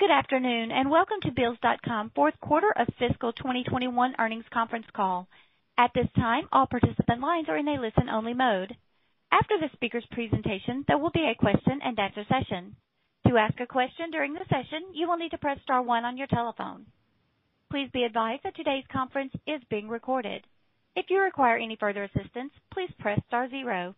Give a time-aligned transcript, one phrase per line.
[0.00, 5.28] Good afternoon, and welcome to Bill.com fourth quarter of fiscal 2021 earnings conference call.
[5.78, 8.76] At this time, all participant lines are in a listen-only mode.
[9.30, 12.74] After the speaker's presentation, there will be a question-and-answer session.
[13.28, 16.16] To ask a question during the session, you will need to press star one on
[16.16, 16.86] your telephone.
[17.70, 20.42] Please be advised that today's conference is being recorded.
[20.96, 23.94] If you require any further assistance, please press star zero.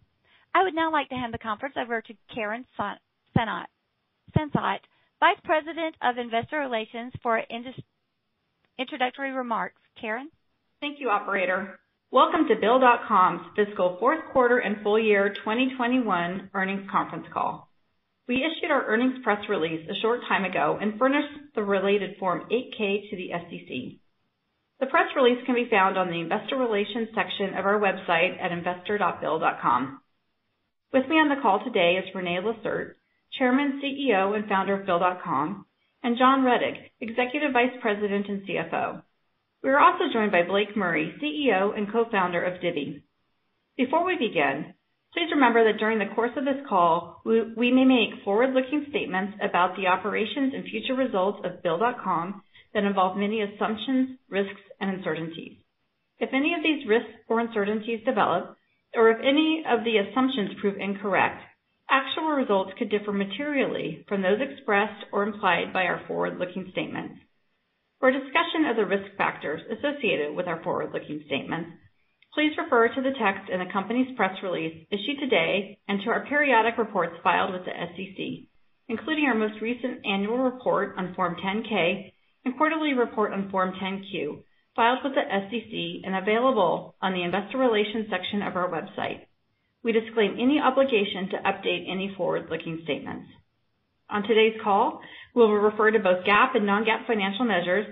[0.54, 3.68] I would now like to hand the conference over to Karen Sansot,
[5.18, 7.40] Vice President of Investor Relations for
[8.78, 9.80] introductory remarks.
[9.98, 10.28] Karen?
[10.82, 11.80] Thank you, operator.
[12.10, 17.70] Welcome to Bill.com's fiscal fourth quarter and full year 2021 earnings conference call.
[18.28, 22.42] We issued our earnings press release a short time ago and furnished the related Form
[22.52, 23.98] 8-K to the SEC.
[24.80, 28.52] The press release can be found on the investor relations section of our website at
[28.52, 29.98] investor.bill.com.
[30.92, 32.96] With me on the call today is René Lacerte,
[33.38, 35.66] Chairman, CEO, and Founder of Bill.com,
[36.02, 39.02] and John Rettig, Executive Vice President and CFO.
[39.62, 43.02] We are also joined by Blake Murray, CEO and Co-founder of Divvy.
[43.76, 44.74] Before we begin,
[45.12, 49.76] please remember that during the course of this call, we may make forward-looking statements about
[49.76, 52.42] the operations and future results of Bill.com
[52.74, 55.58] that involve many assumptions, risks, and uncertainties.
[56.18, 58.56] If any of these risks or uncertainties develop,
[58.94, 61.42] or if any of the assumptions prove incorrect,
[61.90, 67.20] actual results could differ materially from those expressed or implied by our forward-looking statements.
[68.00, 71.70] For a discussion of the risk factors associated with our forward-looking statements,
[72.34, 76.26] please refer to the text in the company's press release issued today and to our
[76.26, 78.48] periodic reports filed with the SEC,
[78.88, 82.12] including our most recent annual report on Form 10-K
[82.44, 84.42] and quarterly report on Form 10-Q,
[84.76, 89.22] filed with the SEC and available on the investor relations section of our website.
[89.86, 93.30] We disclaim any obligation to update any forward-looking statements.
[94.10, 95.00] On today's call,
[95.32, 97.86] we will refer to both GAAP and non-GAAP financial measures.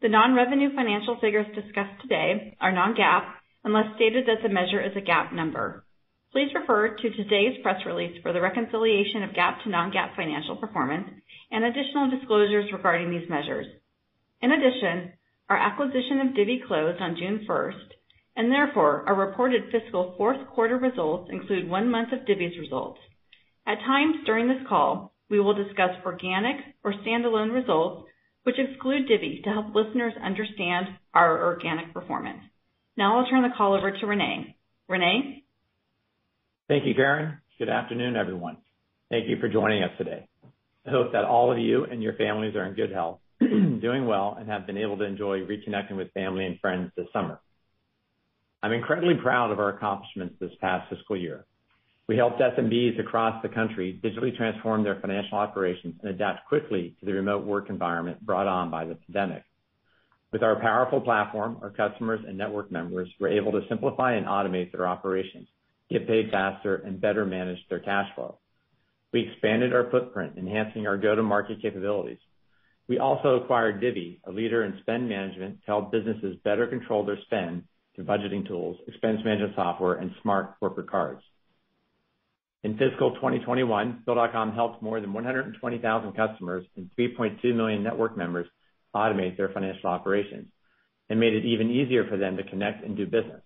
[0.00, 3.24] The non-revenue financial figures discussed today are non-GAAP,
[3.64, 5.82] unless stated that the measure is a GAAP number.
[6.30, 11.10] Please refer to today's press release for the reconciliation of GAAP to non-GAAP financial performance
[11.50, 13.66] and additional disclosures regarding these measures.
[14.40, 15.14] In addition,
[15.48, 17.98] our acquisition of Divvy closed on June 1st,
[18.40, 22.98] and therefore, our reported fiscal fourth quarter results include one month of Divvy's results.
[23.66, 28.08] At times during this call, we will discuss organic or standalone results,
[28.44, 32.38] which exclude Divvy to help listeners understand our organic performance.
[32.96, 34.54] Now I'll turn the call over to René.
[34.90, 35.42] René?
[36.66, 37.40] Thank you, Karen.
[37.58, 38.56] Good afternoon, everyone.
[39.10, 40.26] Thank you for joining us today.
[40.86, 44.34] I hope that all of you and your families are in good health, doing well,
[44.40, 47.38] and have been able to enjoy reconnecting with family and friends this summer.
[48.62, 51.46] I'm incredibly proud of our accomplishments this past fiscal year.
[52.06, 57.06] We helped SMBs across the country digitally transform their financial operations and adapt quickly to
[57.06, 59.44] the remote work environment brought on by the pandemic.
[60.30, 64.72] With our powerful platform, our customers and network members were able to simplify and automate
[64.72, 65.48] their operations,
[65.90, 68.38] get paid faster, and better manage their cash flow.
[69.12, 72.18] We expanded our footprint, enhancing our go-to-market capabilities.
[72.88, 77.18] We also acquired Divvy, a leader in spend management, to help businesses better control their
[77.22, 77.64] spend
[78.04, 81.22] budgeting tools, expense management software, and smart corporate cards.
[82.62, 88.46] In fiscal 2021, Bill.com helped more than 120,000 customers and 3.2 million network members
[88.94, 90.48] automate their financial operations
[91.08, 93.40] and made it even easier for them to connect and do business.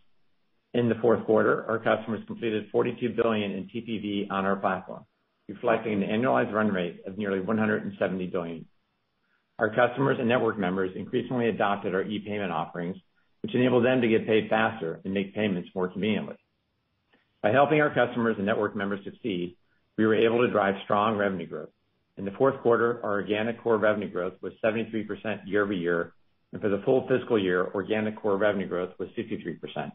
[0.74, 5.04] In the fourth quarter, our customers completed 42 billion in TPV on our platform,
[5.48, 8.66] reflecting an annualized run rate of nearly 170 billion.
[9.60, 12.96] Our customers and network members increasingly adopted our e-payment offerings,
[13.44, 16.34] which enable them to get paid faster and make payments more conveniently.
[17.42, 19.54] By helping our customers and network members succeed,
[19.98, 21.68] we were able to drive strong revenue growth.
[22.16, 26.14] In the fourth quarter, our organic core revenue growth was 73% year-over-year,
[26.54, 29.92] and for the full fiscal year, organic core revenue growth was 53%.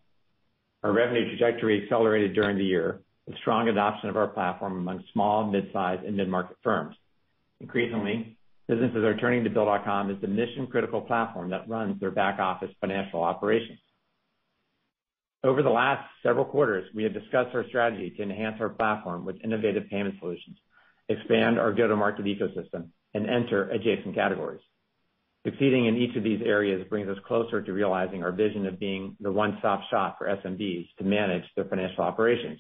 [0.83, 5.49] Our revenue trajectory accelerated during the year with strong adoption of our platform among small,
[5.49, 6.95] mid-size, and mid-market firms.
[7.61, 8.38] Increasingly,
[8.69, 13.80] businesses are turning to Bill.com as the mission-critical platform that runs their back-office financial operations.
[15.44, 19.44] Over the last several quarters, we have discussed our strategy to enhance our platform with
[19.44, 20.57] innovative payment solutions,
[21.10, 24.62] expand our go-to-market ecosystem, and enter adjacent categories.
[25.48, 29.18] Succeeding in each of these areas brings us closer to realizing our vision of being
[29.19, 32.60] the one-stop shop for SMBs to manage their financial operations.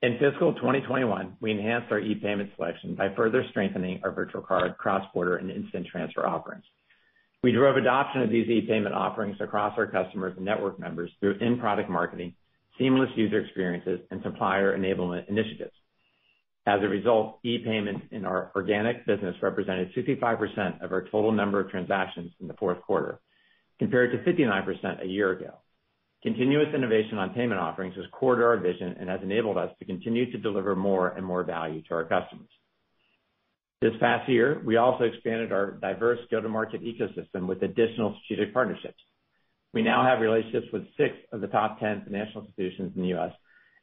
[0.00, 5.38] In fiscal 2021, we enhanced our e-payment selection by further strengthening our virtual card, cross-border,
[5.38, 6.62] and instant transfer offerings.
[7.42, 11.90] We drove adoption of these e-payment offerings across our customers and network members through in-product
[11.90, 12.34] marketing,
[12.78, 15.74] seamless user experiences, and supplier enablement initiatives.
[16.64, 21.70] As a result, e-payments in our organic business represented 65% of our total number of
[21.70, 23.18] transactions in the fourth quarter,
[23.80, 25.54] compared to 59% a year ago.
[26.28, 29.86] Continuous innovation on payment offerings is core to our vision and has enabled us to
[29.86, 32.50] continue to deliver more and more value to our customers.
[33.80, 38.98] This past year, we also expanded our diverse go-to-market ecosystem with additional strategic partnerships.
[39.72, 43.32] We now have relationships with six of the top 10 financial institutions in the U.S.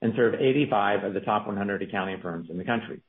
[0.03, 3.01] and serve 85 of the top 100 accounting firms in the country.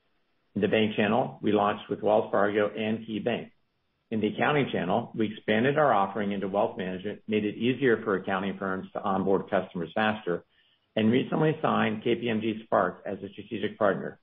[0.55, 3.51] In the bank channel, we launched with Wells Fargo and KeyBank.
[4.13, 8.15] In the accounting channel, we expanded our offering into wealth management, made it easier for
[8.15, 10.45] accounting firms to onboard customers faster,
[10.95, 14.21] and recently signed KPMG Spark as a strategic partner,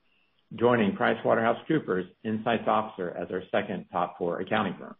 [0.56, 4.96] joining PricewaterhouseCoopers Insights Officer as our second top four accounting firm.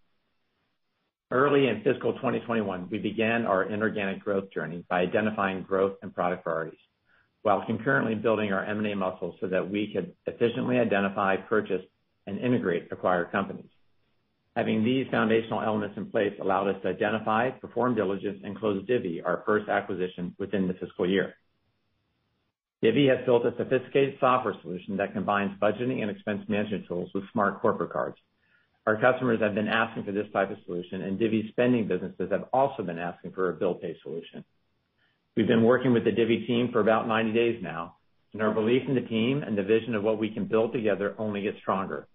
[1.30, 6.44] Early in fiscal 2021, we began our inorganic growth journey by identifying growth and product
[6.44, 6.78] priorities,
[7.40, 11.82] while concurrently building our M&A muscle so that we could efficiently identify, purchase,
[12.26, 13.70] and integrate acquired companies.
[14.56, 19.20] Having these foundational elements in place allowed us to identify, perform diligence, and close Divvy,
[19.20, 21.34] our first acquisition, within the fiscal year.
[22.80, 27.24] Divvy has built a sophisticated software solution that combines budgeting and expense management tools with
[27.32, 28.16] smart corporate cards.
[28.86, 32.44] Our customers have been asking for this type of solution, and Divvy's spending businesses have
[32.52, 34.44] also been asking for a bill pay solution.
[35.34, 37.96] We've been working with the Divvy team for about 90 days now,
[38.34, 41.14] and our belief in the team and the vision of what we can build together
[41.18, 42.06] only gets stronger.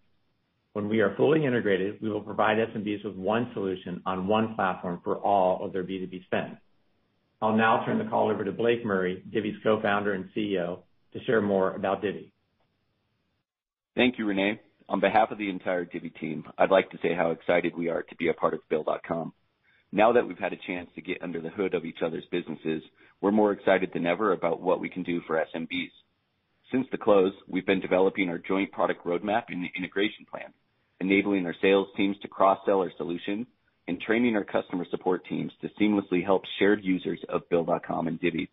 [0.73, 5.01] When we are fully integrated, we will provide SMBs with one solution on one platform
[5.03, 6.57] for all of their B2B spend.
[7.41, 10.79] I'll now turn the call over to Blake Murray, Divvy's Co-founder and CEO,
[11.13, 12.31] to share more about Divvy.
[13.95, 14.59] Thank you, René.
[14.89, 18.03] On behalf of the entire Divvy team, I'd like to say how excited we are
[18.03, 19.33] to be a part of Bill.com.
[19.91, 22.83] Now that we've had a chance to get under the hood of each other's businesses,
[23.21, 25.91] we're more excited than ever about what we can do for SMBs.
[26.71, 30.53] Since the close, we've been developing our joint product roadmap and integration plan,
[30.99, 33.47] enabling our sales teams to cross-sell our solution,
[33.87, 38.51] and training our customer support teams to seamlessly help shared users of Bill.com and Divvy.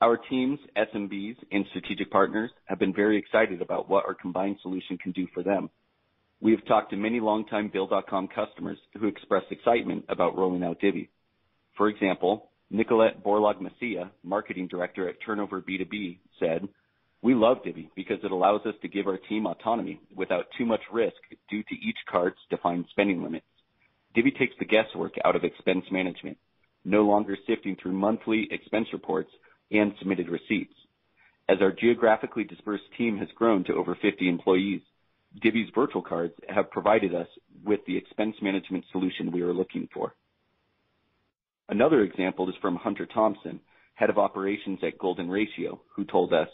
[0.00, 4.98] Our teams, SMBs, and strategic partners have been very excited about what our combined solution
[4.98, 5.70] can do for them.
[6.40, 11.10] We have talked to many longtime Bill.com customers who expressed excitement about rolling out Divvy.
[11.76, 16.68] For example, Nicolette Borlaug-Macià, Marketing Director at Turnover B2B, said,
[17.22, 20.82] "We love Divvy because it allows us to give our team autonomy without too much
[20.92, 21.16] risk
[21.48, 23.46] due to each card's defined spending limits.
[24.14, 26.38] Divvy takes the guesswork out of expense management,
[26.84, 29.30] no longer sifting through monthly expense reports
[29.70, 30.74] and submitted receipts.
[31.48, 34.82] As our geographically dispersed team has grown to over 50 employees,
[35.40, 37.28] Divvy's virtual cards have provided us
[37.64, 40.14] with the expense management solution we are looking for."
[41.68, 43.60] Another example is from Hunter Thompson,
[43.94, 46.48] Head of Operations at Golden Ratio, who told us,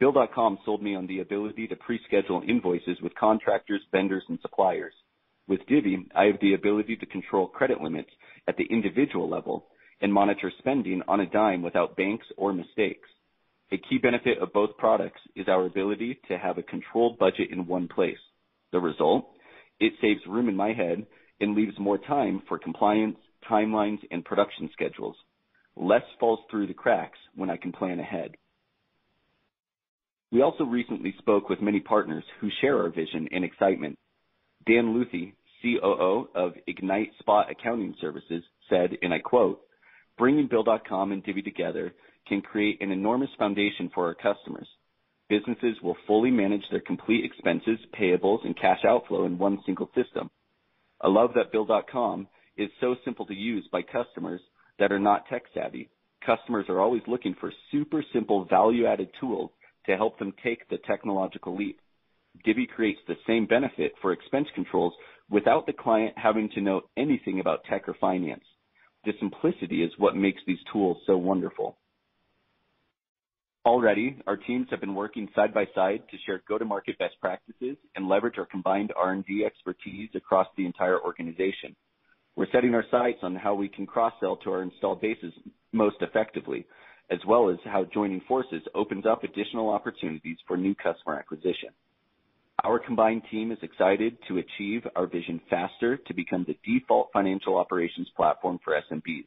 [0.00, 4.94] "Bill.com sold me on the ability to pre-schedule invoices with contractors, vendors, and suppliers.
[5.46, 8.10] With Divvy, I have the ability to control credit limits
[8.48, 9.66] at the individual level
[10.00, 13.08] and monitor spending on a dime without banks or mistakes.
[13.72, 17.66] A key benefit of both products is our ability to have a controlled budget in
[17.66, 18.18] one place.
[18.72, 19.30] The result?
[19.80, 21.06] It saves room in my head
[21.40, 23.18] and leaves more time for compliance,
[23.48, 25.16] timelines, and production schedules.
[25.76, 28.36] Less falls through the cracks when I can plan ahead."
[30.34, 33.96] We also recently spoke with many partners who share our vision and excitement.
[34.66, 35.32] Dan Luthi,
[35.62, 39.60] COO of Ignite Spot Accounting Services, said, and I quote,
[40.18, 41.94] "Bringing Bill.com and Divvy together
[42.26, 44.66] can create an enormous foundation for our customers.
[45.28, 50.28] Businesses will fully manage their complete expenses, payables, and cash outflow in one single system.
[51.00, 54.40] I love that Bill.com is so simple to use by customers
[54.80, 55.90] that are not tech-savvy.
[56.22, 59.52] Customers are always looking for super simple value-added tools
[59.86, 61.80] to help them take the technological leap.
[62.44, 64.94] Divvy creates the same benefit for expense controls
[65.30, 68.44] without the client having to know anything about tech or finance.
[69.04, 71.78] The simplicity is what makes these tools so wonderful."
[73.64, 78.08] Already, our teams have been working side by side to share go-to-market best practices and
[78.08, 81.74] leverage our combined R&D expertise across the entire organization.
[82.36, 85.32] We're setting our sights on how we can cross-sell to our installed bases
[85.72, 86.66] most effectively,
[87.10, 91.70] as well as how joining forces opens up additional opportunities for new customer acquisition.
[92.62, 97.56] Our combined team is excited to achieve our vision faster to become the default financial
[97.56, 99.26] operations platform for SMBs.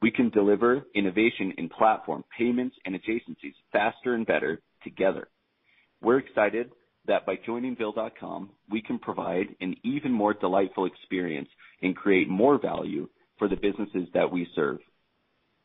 [0.00, 5.28] We can deliver innovation in platform payments and adjacencies faster and better together.
[6.00, 6.70] We're excited
[7.06, 11.48] that by joining Bill.com, we can provide an even more delightful experience
[11.82, 14.78] and create more value for the businesses that we serve.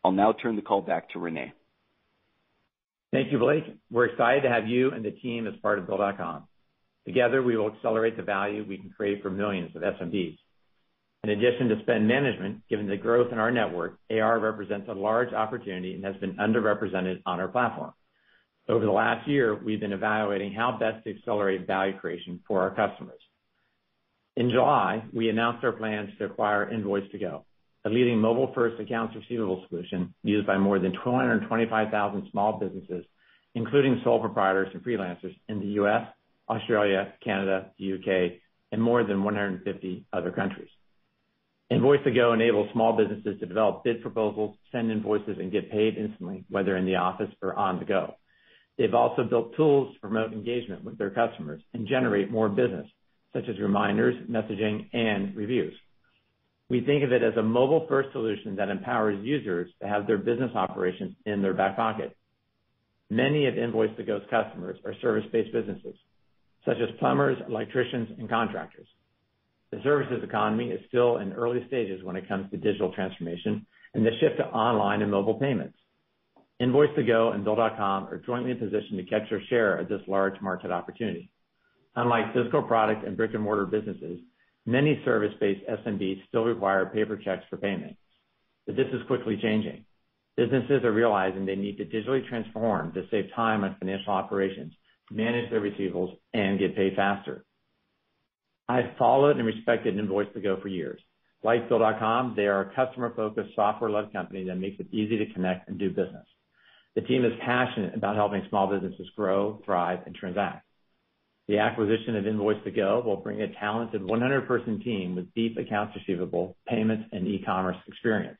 [0.04, 1.52] I'll now turn the call back to René.
[3.12, 3.64] Thank you, Blake.
[3.90, 6.44] We're excited to have you and the team as part of Bill.com.
[7.06, 10.38] Together, we will accelerate the value we can create for millions of SMBs.
[11.24, 15.34] In addition to spend management, given the growth in our network, AR represents a large
[15.34, 17.94] opportunity and has been underrepresented on our platform.
[18.70, 22.76] Over the last year, we've been evaluating how best to accelerate value creation for our
[22.76, 23.20] customers.
[24.36, 27.44] In July, we announced our plans to acquire Invoice2go,
[27.88, 33.06] a leading mobile-first accounts receivable solution used by more than 225,000 small businesses,
[33.56, 36.06] including sole proprietors and freelancers in the U.S.,
[36.50, 38.42] Australia, Canada, the U.K.,
[38.74, 40.68] and more than 150 other countries.
[41.72, 46.76] Invoice2go enables small businesses to develop bid proposals, send invoices, and get paid instantly, whether
[46.76, 48.16] in the office or on the go.
[48.78, 52.88] They've also built tools to promote engagement with their customers and generate more business,
[53.32, 55.74] such as reminders, messaging, and reviews.
[56.70, 60.52] We think of it as a mobile-first solution that empowers users to have their business
[60.54, 62.16] operations in their back pocket.
[63.10, 65.96] Many of Invoice2go's customers are service-based businesses,
[66.66, 68.88] such as plumbers, electricians, and contractors.
[69.72, 74.06] The services economy is still in early stages when it comes to digital transformation and
[74.06, 75.78] the shift to online and mobile payments.
[76.62, 81.30] Invoice2go and Bill.com are jointly positioned to capture share of this large market opportunity.
[81.96, 84.20] Unlike physical product and brick-and-mortar businesses,
[84.68, 87.98] many service-based SMBs still require paper checks for payment.
[88.68, 89.86] This is quickly changing.
[90.36, 94.74] Businesses are realizing they need to digitally transform to save time on financial operations,
[95.10, 97.46] manage their receivables, and get paid faster.
[98.70, 101.00] I've followed and respected Invoice2go for years.
[101.44, 105.80] Like Bill.com, they are a customer-focused, software-led company that makes it easy to connect and
[105.80, 106.26] do business.
[106.96, 110.67] The team is passionate about helping small businesses grow, thrive, and transact.
[111.48, 117.06] The acquisition of Invoice2go will bring a talented 100-person team with deep accounts receivable, payments,
[117.14, 118.38] and e-commerce experience.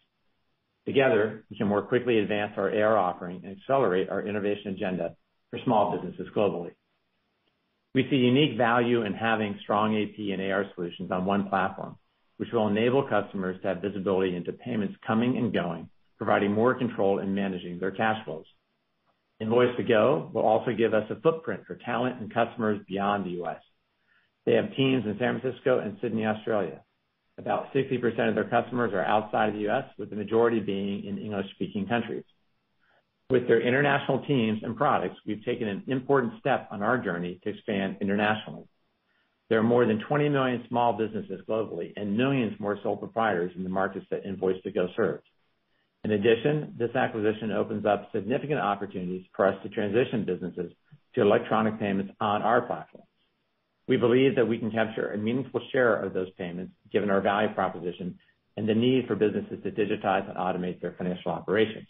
[0.86, 5.16] Together, we can more quickly advance our AR offering and accelerate our innovation agenda
[5.50, 6.72] for small businesses globally.
[7.94, 11.96] We see unique value in having strong AP and AR solutions on one platform,
[12.38, 17.20] which will enable customers to have visibility into payments coming and going, providing more control
[17.20, 18.46] in managing their cash flows.
[19.42, 23.62] Invoice2go will also give us a footprint for talent and customers beyond the U.S.
[24.46, 26.82] They have teams in San Francisco and Sydney, Australia.
[27.38, 31.20] About 60% of their customers are outside of the U.S., with the majority being in
[31.20, 32.24] English-speaking countries.
[33.30, 37.50] With their international teams and products, we've taken an important step on our journey to
[37.50, 38.64] expand internationally.
[39.50, 43.64] There are more than 20 million small businesses globally and millions more sole proprietors in
[43.64, 45.24] the markets that Invoice2go serves.
[46.08, 50.72] In addition, this acquisition opens up significant opportunities for us to transition businesses
[51.16, 53.10] to electronic payments on our platforms.
[53.90, 57.54] We believe that we can capture a meaningful share of those payments, given our value
[57.54, 58.18] proposition
[58.56, 61.90] and the need for businesses to digitize and automate their financial operations.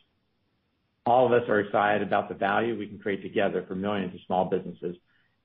[1.05, 4.21] All of us are excited about the value we can create together for millions of
[4.25, 4.95] small businesses,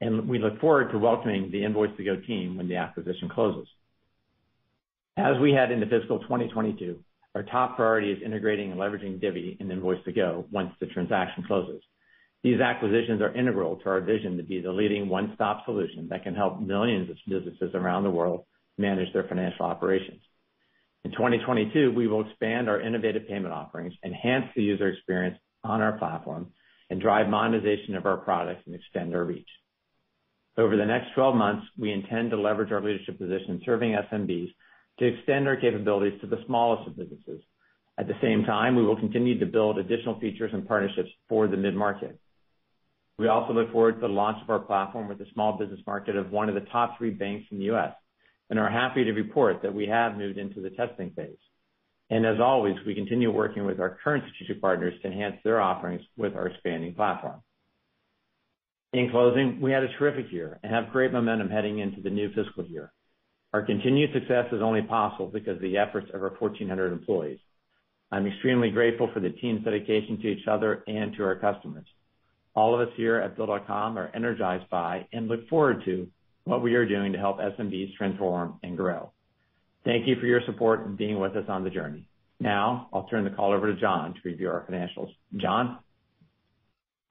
[0.00, 3.68] and we look forward to welcoming the Invoice2go team when the acquisition closes.
[5.18, 9.70] As we head into fiscal 2022, our top priority is integrating and leveraging Divvy and
[9.70, 11.82] Invoice2go once the transaction closes.
[12.42, 16.34] These acquisitions are integral to our vision to be the leading one-stop solution that can
[16.34, 18.44] help millions of businesses around the world
[18.76, 20.20] manage their financial operations.
[21.04, 25.98] In 2022, we will expand our innovative payment offerings, enhance the user experience on our
[25.98, 26.48] platform,
[26.90, 29.48] and drive monetization of our products and extend our reach.
[30.58, 34.52] Over the next 12 months, we intend to leverage our leadership position serving SMBs
[34.98, 37.42] to extend our capabilities to the smallest of businesses.
[37.98, 41.56] At the same time, we will continue to build additional features and partnerships for the
[41.56, 42.18] mid-market.
[43.18, 46.16] We also look forward to the launch of our platform with the small business market
[46.16, 47.92] of one of the top three banks in the U.S.,
[48.50, 51.38] and are happy to report that we have moved into the testing phase.
[52.10, 56.02] And as always, we continue working with our current strategic partners to enhance their offerings
[56.18, 57.40] with our expanding platform.
[58.92, 62.28] In closing, we had a terrific year and have great momentum heading into the new
[62.34, 62.92] fiscal year.
[63.52, 67.38] Our continued success is only possible because of the efforts of our 1,400 employees.
[68.10, 71.86] I'm extremely grateful for the team's dedication to each other and to our customers.
[72.54, 76.08] All of us here at Bill.com are energized by and look forward to
[76.44, 79.12] what we are doing to help SMBs transform and grow.
[79.84, 82.06] Thank you for your support and being with us on the journey.
[82.40, 85.08] Now, I'll turn the call over to John to review our financials.
[85.36, 85.78] John?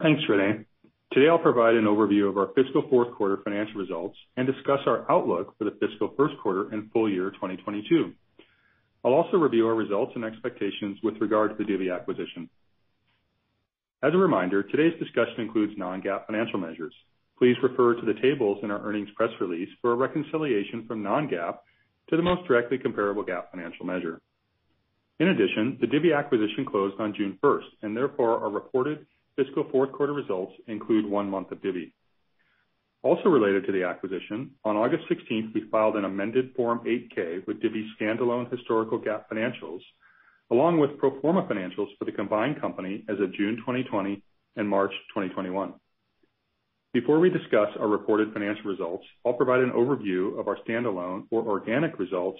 [0.01, 0.65] Thanks, René.
[1.11, 5.09] Today, I'll provide an overview of our fiscal fourth quarter financial results and discuss our
[5.11, 8.13] outlook for the fiscal first quarter and full year 2022.
[9.03, 12.49] I'll also review our results and expectations with regard to the Divvy acquisition.
[14.01, 16.93] As a reminder, today's discussion includes non-GAAP financial measures.
[17.37, 21.57] Please refer to the tables in our earnings press release for a reconciliation from non-GAAP
[22.09, 24.21] to the most directly comparable GAAP financial measure.
[25.19, 29.05] In addition, the Divvy acquisition closed on June 1st, and therefore, our reported
[29.43, 31.93] fiscal fourth quarter results include one month of Divvy.
[33.03, 37.61] Also related to the acquisition, on August 16th, we filed an amended Form 8-K with
[37.61, 39.79] Divvy's standalone historical GAAP financials,
[40.51, 44.21] along with pro forma financials for the combined company as of June 2020
[44.57, 45.73] and March 2021.
[46.93, 51.41] Before we discuss our reported financial results, I'll provide an overview of our standalone or
[51.41, 52.39] organic results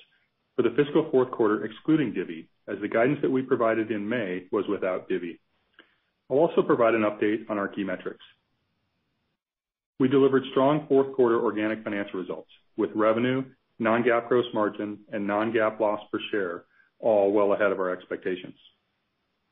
[0.56, 4.44] for the fiscal fourth quarter excluding Divvy, as the guidance that we provided in May
[4.52, 5.40] was without Divvy.
[6.32, 8.24] I'll also provide an update on our key metrics.
[10.00, 13.44] We delivered strong fourth quarter organic financial results with revenue,
[13.80, 16.64] non-GAAP gross margin, and non-GAAP loss per share
[17.00, 18.56] all well ahead of our expectations.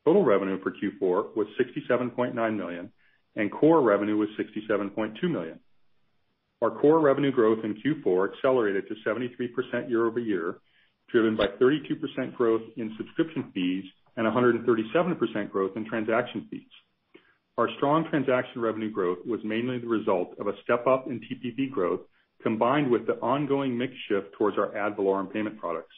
[0.06, 2.92] Total revenue for Q4 was 67.9 million,
[3.36, 5.60] and core revenue was 67.2 million.
[6.62, 10.60] Our core revenue growth in Q4 accelerated to 73% year-over-year,
[11.10, 13.86] driven by 32% growth in subscription fees
[14.20, 16.68] and 137% growth in transaction fees.
[17.58, 22.02] Our strong transaction revenue growth was mainly the result of a step-up in TPV growth,
[22.44, 25.96] combined with the ongoing mix shift towards our ad valorem payment products.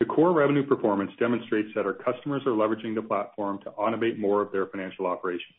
[0.00, 4.42] The core revenue performance demonstrates that our customers are leveraging the platform to automate more
[4.42, 5.56] of their financial operations.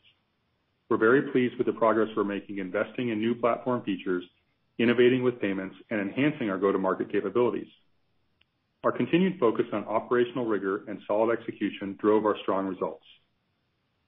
[0.87, 4.23] We're very pleased with the progress we're making investing in new platform features,
[4.77, 7.69] innovating with payments, and enhancing our go-to-market capabilities.
[8.83, 13.05] Our continued focus on operational rigor and solid execution drove our strong results.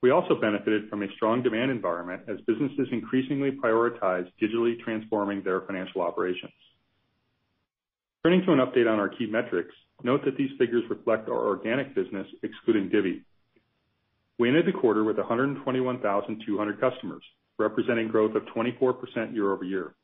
[0.02, 5.62] We also benefited from a strong demand environment as businesses increasingly prioritize digitally transforming their
[5.62, 6.52] financial operations.
[8.22, 11.94] Turning to an update on our key metrics, note that these figures reflect our organic
[11.94, 13.24] business excluding Divvy.
[14.38, 17.22] We ended the quarter with 121,200 customers,
[17.58, 19.94] representing growth of 24% year-over-year.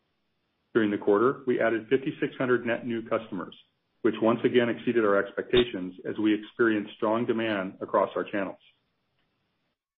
[0.72, 3.54] During the quarter, we added 5,600 net new customers,
[4.02, 8.58] which once again exceeded our expectations as we experienced strong demand across our channels.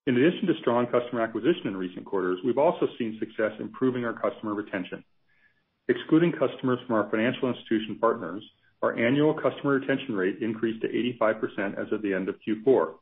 [0.06, 4.12] In addition to strong customer acquisition in recent quarters, we've also seen success improving our
[4.12, 5.02] customer retention.
[5.88, 8.42] Excluding customers from our financial institution partners,
[8.82, 10.88] our annual customer retention rate increased to
[11.20, 12.94] 85% as of the end of Q4,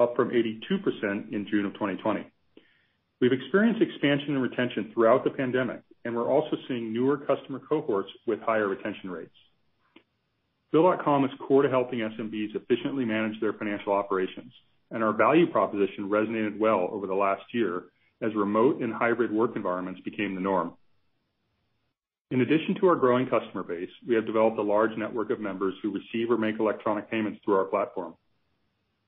[0.00, 2.26] up from 82% in June of 2020.
[3.20, 8.10] We've experienced expansion and retention throughout the pandemic, and we're also seeing newer customer cohorts
[8.26, 9.34] with higher retention rates.
[10.70, 14.52] Bill.com is core to helping SMBs efficiently manage their financial operations,
[14.90, 17.84] and our value proposition resonated well over the last year
[18.20, 20.74] as remote and hybrid work environments became the norm.
[22.30, 25.74] In addition to our growing customer base, we have developed a large network of members
[25.82, 28.14] who receive or make electronic payments through our platform.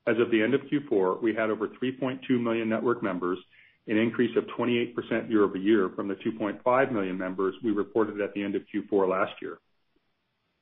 [0.06, 3.38] As of the end of Q4, we had over 3.2 million network members,
[3.86, 8.54] an increase of 28% year-over-year from the 2.5 million members we reported at the end
[8.54, 9.58] of Q4 last year.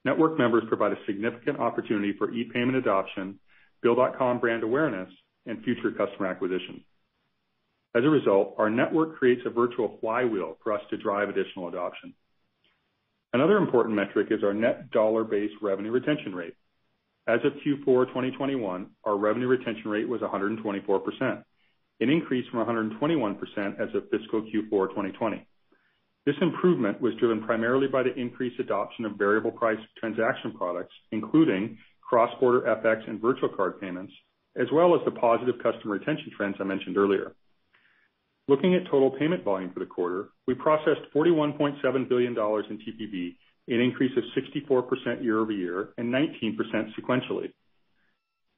[0.08, 3.38] Network members provide a significant opportunity for e-payment adoption,
[3.82, 5.10] Bill.com brand awareness,
[5.44, 6.82] and future customer acquisition.
[7.94, 12.14] As a result, our network creates a virtual flywheel for us to drive additional adoption.
[13.34, 16.54] Another important metric is our net dollar-based revenue retention rate.
[17.26, 21.42] As of Q4 2021, our revenue retention rate was 124%,
[22.00, 25.46] an increase from 121% as of fiscal Q4 2020.
[26.28, 31.78] This improvement was driven primarily by the increased adoption of variable price transaction products, including
[32.02, 34.12] cross-border FX and virtual card payments,
[34.54, 37.32] as well as the positive customer retention trends I mentioned earlier.
[38.46, 43.36] Looking at total payment volume for the quarter, we processed $41.7 billion in TPV,
[43.68, 46.58] an increase of 64% year-over-year and 19%
[46.92, 47.54] sequentially.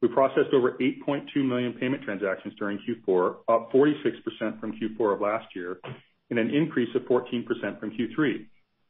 [0.03, 5.55] We processed over 8.2 million payment transactions during Q4, up 46% from Q4 of last
[5.55, 5.79] year,
[6.31, 7.45] and an increase of 14%
[7.79, 8.47] from Q3,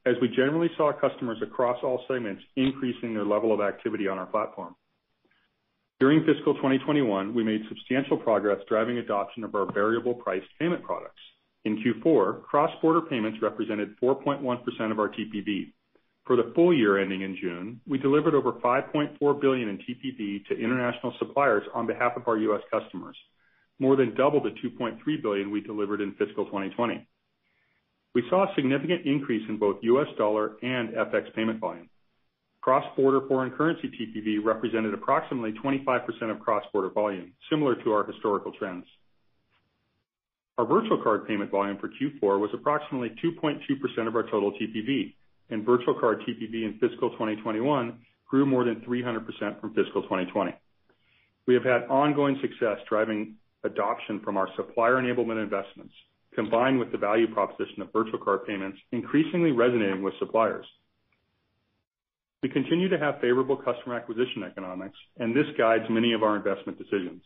[0.07, 4.27] as we generally saw customers across all segments increasing their level of activity on our
[4.27, 4.75] platform.
[5.99, 11.21] During fiscal 2021, we made substantial progress driving adoption of our variable priced payment products.
[11.67, 15.73] In Q4, cross-border payments represented 4.1% of our TPV.
[16.25, 20.59] For the full year ending in June, we delivered over 5.4 billion in TPV to
[20.59, 22.63] international suppliers on behalf of our U.S.
[22.71, 23.17] customers,
[23.79, 27.07] more than double the 2.3 billion we delivered in fiscal 2020.
[28.15, 30.09] We saw a significant increase in both U.S.
[30.19, 31.89] dollar and FX payment volume.
[32.61, 38.85] Cross-border foreign currency TPV represented approximately 25% of cross-border volume, similar to our historical trends.
[40.59, 45.15] Our virtual card payment volume for Q4 was approximately 2.2% of our total TPV,
[45.49, 50.55] and virtual card TPV in fiscal 2021 grew more than 300% from fiscal 2020.
[51.47, 55.95] We have had ongoing success driving adoption from our supplier enablement investments,
[56.41, 60.65] combined with the value proposition of virtual card payments increasingly resonating with suppliers.
[62.43, 66.79] We continue to have favorable customer acquisition economics, and this guides many of our investment
[66.79, 67.21] decisions.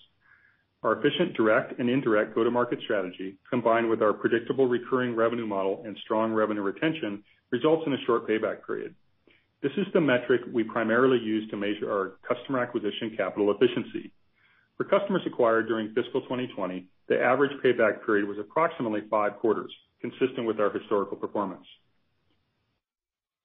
[0.83, 5.97] Our efficient direct and indirect go-to-market strategy, combined with our predictable recurring revenue model and
[6.03, 7.23] strong revenue retention,
[7.53, 8.97] results in a short payback period.
[9.63, 14.11] This is the metric we primarily use to measure our customer acquisition capital efficiency.
[14.77, 20.47] For customers acquired during fiscal 2020, the average payback period was approximately five quarters, consistent
[20.47, 21.67] with our historical performance.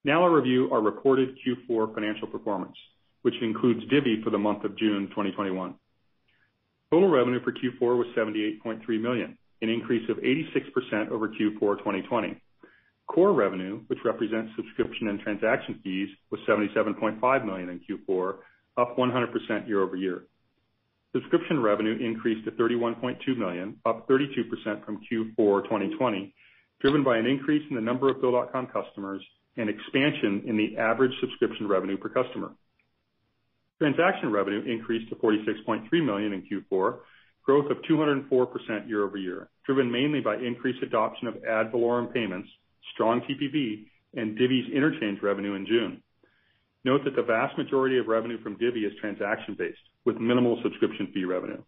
[0.03, 2.75] Now I'll review our reported Q4 financial performance,
[3.21, 5.75] which includes Divvy for the month of June 2021.
[6.91, 12.41] Total revenue for Q4 was 78.3 million, an increase of 86% over Q4 2020.
[13.07, 18.35] Core revenue, which represents subscription and transaction fees, was 77.5 million in Q4,
[18.77, 20.23] up 100% year-over-year.
[21.13, 26.35] Subscription revenue increased to 31.2 million, up 32% from Q4 2020,
[26.81, 29.23] driven by an increase in the number of Bill.com customers
[29.57, 32.51] and expansion in the average subscription revenue per customer.
[33.79, 36.99] Transaction revenue increased to 46.3 million in Q4,
[37.43, 42.49] growth of 204% year-over-year, driven mainly by increased adoption of ad valorem payments,
[42.93, 46.03] strong TPV, and Divvy's interchange revenue in June.
[46.85, 51.25] Note that the vast majority of revenue from Divvy is transaction-based, with minimal subscription fee
[51.25, 51.61] revenue.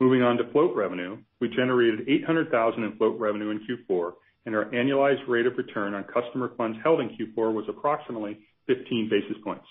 [0.00, 4.12] Moving on to float revenue, we generated $800,000 in float revenue in Q4,
[4.44, 9.08] and our annualized rate of return on customer funds held in Q4 was approximately 15
[9.10, 9.66] basis points.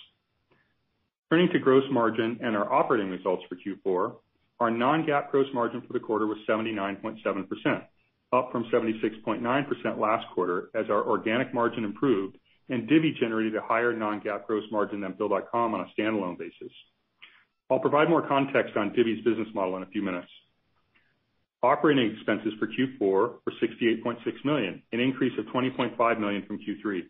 [1.30, 4.16] Turning to gross margin and our operating results for Q4,
[4.60, 7.84] our non-GAAP gross margin for the quarter was 79.7%,
[8.34, 12.38] up from 76.9% last quarter as our organic margin improved
[12.70, 16.72] and Divvy generated a higher non-GAAP gross margin than Bill.com on a standalone basis.
[17.70, 20.28] I'll provide more context on Divvy's business model in a few minutes.
[21.64, 27.02] Operating expenses for Q4 were 68.6 million, an increase of 20.5 million from Q3.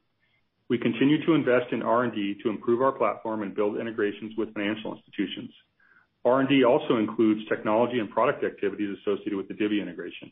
[0.70, 4.96] We continue to invest in R&D to improve our platform and build integrations with financial
[4.96, 5.52] institutions.
[6.24, 10.32] R&D also includes technology and product activities associated with the Divvy integration.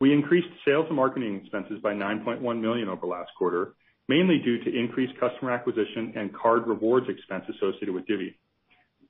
[0.00, 3.74] We increased sales and marketing expenses by 9.1 million over last quarter,
[4.08, 8.36] mainly due to increased customer acquisition and card rewards expense associated with Divvy.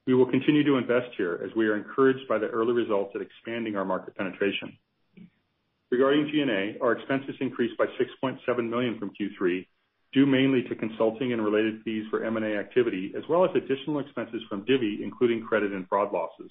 [0.09, 3.21] We will continue to invest here as we are encouraged by the early results at
[3.21, 4.75] expanding our market penetration.
[5.91, 7.85] Regarding G&A, our expenses increased by
[8.25, 9.67] 6.7 million from Q3,
[10.15, 14.41] due mainly to consulting and related fees for M&A activity, as well as additional expenses
[14.49, 16.51] from Divvy, including credit and fraud losses.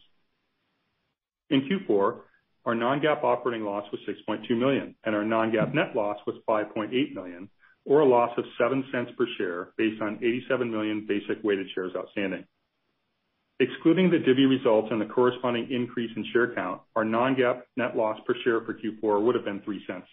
[1.49, 2.19] In Q4,
[2.65, 7.49] our non-GAAP operating loss was 6.2 million, and our non-GAAP net loss was 5.8 million,
[7.85, 12.45] or a loss of $0.07 per share based on 87 million basic weighted shares outstanding.
[13.59, 18.19] Excluding the Divvy results and the corresponding increase in share count, our non-GAAP net loss
[18.25, 20.03] per share for Q4 would have been $0.03.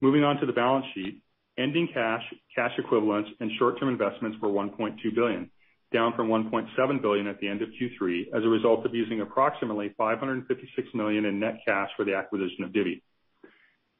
[0.00, 1.22] Moving on to the balance sheet,
[1.58, 2.22] ending cash
[2.54, 5.50] cash equivalents, and short-term investments were 1.2 billion,
[5.92, 9.92] down from 1.7 billion at the end of Q3 as a result of using approximately
[9.98, 13.02] 556 million in net cash for the acquisition of Divvy.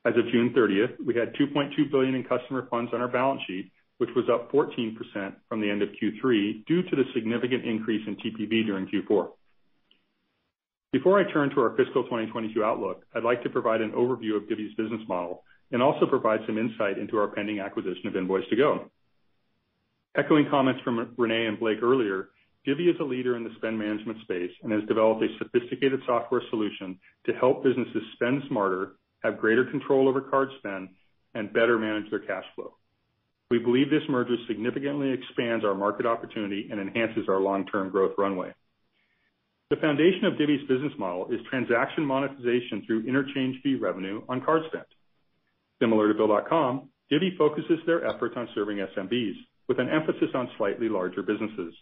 [0.05, 3.72] As of June 30th, we had 2.2 billion in customer funds on our balance sheet,
[3.98, 4.96] which was up 14%
[5.48, 9.28] from the end of Q3 due to the significant increase in TPV during Q4.
[10.92, 14.48] Before I turn to our fiscal 2022 outlook, I'd like to provide an overview of
[14.48, 18.88] Divvy's business model and also provide some insight into our pending acquisition of Invoice2go.
[20.16, 22.30] Echoing comments from René and Blake earlier,
[22.64, 26.42] Divvy is a leader in the spend management space and has developed a sophisticated software
[26.50, 30.88] solution to help businesses spend smarter, have greater control over card spend,
[31.35, 32.74] and better manage their cash flow.
[33.50, 38.52] We believe this merger significantly expands our market opportunity and enhances our long-term growth runway.
[39.70, 44.62] The foundation of Divvy's business model is transaction monetization through interchange fee revenue on card
[44.68, 44.85] spend.
[45.80, 49.35] Similar to Bill.com, Divvy focuses their efforts on serving SMBs
[49.68, 51.74] with an emphasis on slightly larger businesses.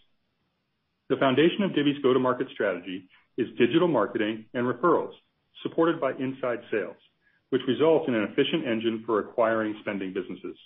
[1.09, 5.13] The foundation of Divvy's go-to-market strategy is digital marketing and referrals,
[5.63, 6.97] supported by inside sales,
[7.49, 10.57] which results in an efficient engine for acquiring spending businesses.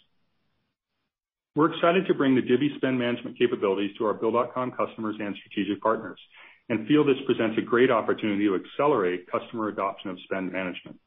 [1.55, 5.81] We're excited to bring the Divvy spend management capabilities to our Bill.com customers and strategic
[5.81, 6.19] partners
[6.69, 10.99] and feel this presents a great opportunity to accelerate customer adoption of spend management.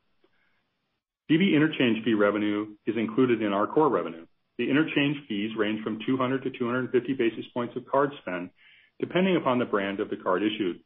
[1.28, 4.26] Divvy interchange fee revenue is included in our core revenue.
[4.58, 8.50] The interchange fees range from 200 to 250 basis points of card spend,
[8.98, 10.80] depending upon the brand of the card issued.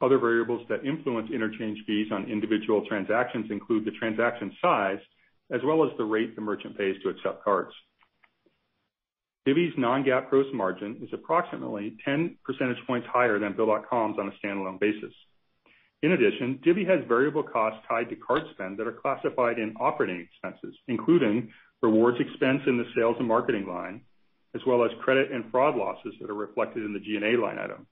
[0.00, 5.00] Other variables that influence interchange fees on individual transactions include the transaction size,
[5.52, 7.72] as well as the rate the merchant pays to accept cards.
[9.46, 14.78] Divvy's non-GAAP gross margin is approximately 10 percentage points higher than Bill.com's on a standalone
[14.78, 15.12] basis.
[16.02, 20.20] In addition, Divvy has variable costs tied to card spend that are classified in operating
[20.20, 21.50] expenses, including
[21.82, 24.02] rewards expense in the sales and marketing line,
[24.54, 27.86] as well as credit and fraud losses that are reflected in the G&A line item.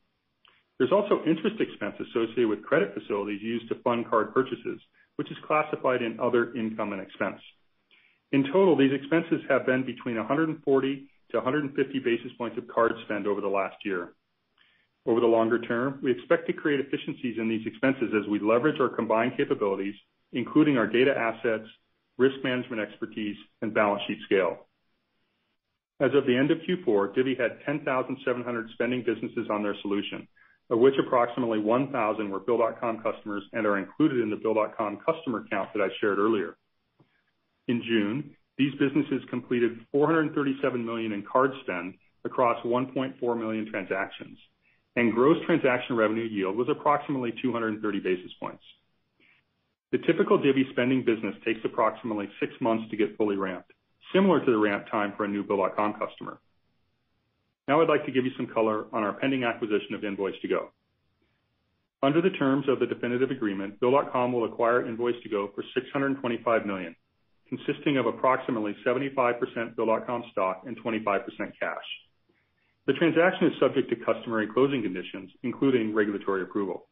[0.79, 4.81] There's also interest expense associated with credit facilities used to fund card purchases,
[5.17, 7.41] which is classified in other income and expense.
[8.33, 13.27] In total, these expenses have been between 140 to 150 basis points of card spend
[13.27, 14.15] over the last year.
[15.07, 18.81] Over the longer term, we expect to create efficiencies in these expenses as we leverage
[18.81, 19.95] our combined capabilities,
[20.33, 21.69] including our data assets,
[22.19, 24.67] risk management expertise, and balance sheet scale.
[26.01, 30.27] As of the end of Q4, Divvy had 10,700 spending businesses on their solution,
[30.69, 35.71] of which approximately 1,000 were Bill.com customers and are included in the Bill.com customer count
[35.73, 36.57] that I shared earlier.
[37.69, 44.39] In June, these businesses completed $437 million in card spend across 1.4 million transactions,
[44.97, 48.63] and gross transaction revenue yield was approximately 230 basis points.
[49.93, 53.73] The typical Divvy spending business takes approximately six months to get fully ramped,
[54.13, 56.41] similar to the ramp time for a new Bill.com customer.
[57.69, 60.69] Now I'd like to give you some color on our pending acquisition of Invoice2go.
[62.03, 66.95] Under the terms of the definitive agreement, Bill.com will acquire Invoice2go for $625 million,
[67.49, 71.25] consisting of approximately 75% Bill.com stock and 25%
[71.59, 71.85] cash.
[72.87, 76.87] The transaction is subject to customary closing conditions, including regulatory approval.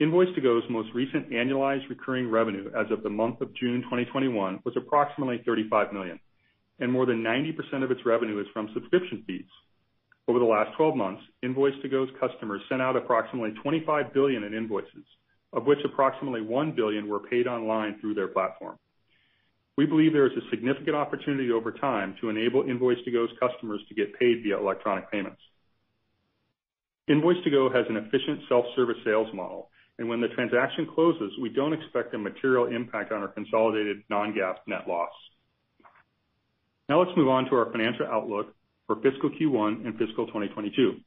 [0.00, 5.40] Invoice2go's most recent annualized recurring revenue as of the month of June 2021 was approximately
[5.46, 6.20] 35 million,
[6.80, 9.46] and more than 90% of its revenue is from subscription fees.
[10.28, 15.06] Over the last 12 months, Invoice2go's customers sent out approximately 25 billion in invoices,
[15.54, 18.76] of which approximately 1 billion were paid online through their platform.
[19.76, 24.18] We believe there is a significant opportunity over time to enable Invoice2go's customers to get
[24.18, 25.40] paid via electronic payments.
[27.10, 32.14] Invoice2go has an efficient self-service sales model, and when the transaction closes, we don't expect
[32.14, 35.12] a material impact on our consolidated non-GAAP net loss.
[36.88, 38.54] Now let's move on to our financial outlook
[38.86, 41.00] for fiscal Q1 and fiscal 2022.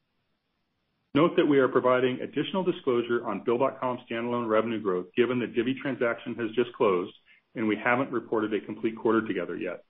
[1.15, 5.75] Note that we are providing additional disclosure on Bill.com standalone revenue growth given the Divvy
[5.81, 7.13] transaction has just closed,
[7.55, 9.83] and we haven't reported a complete quarter together yet.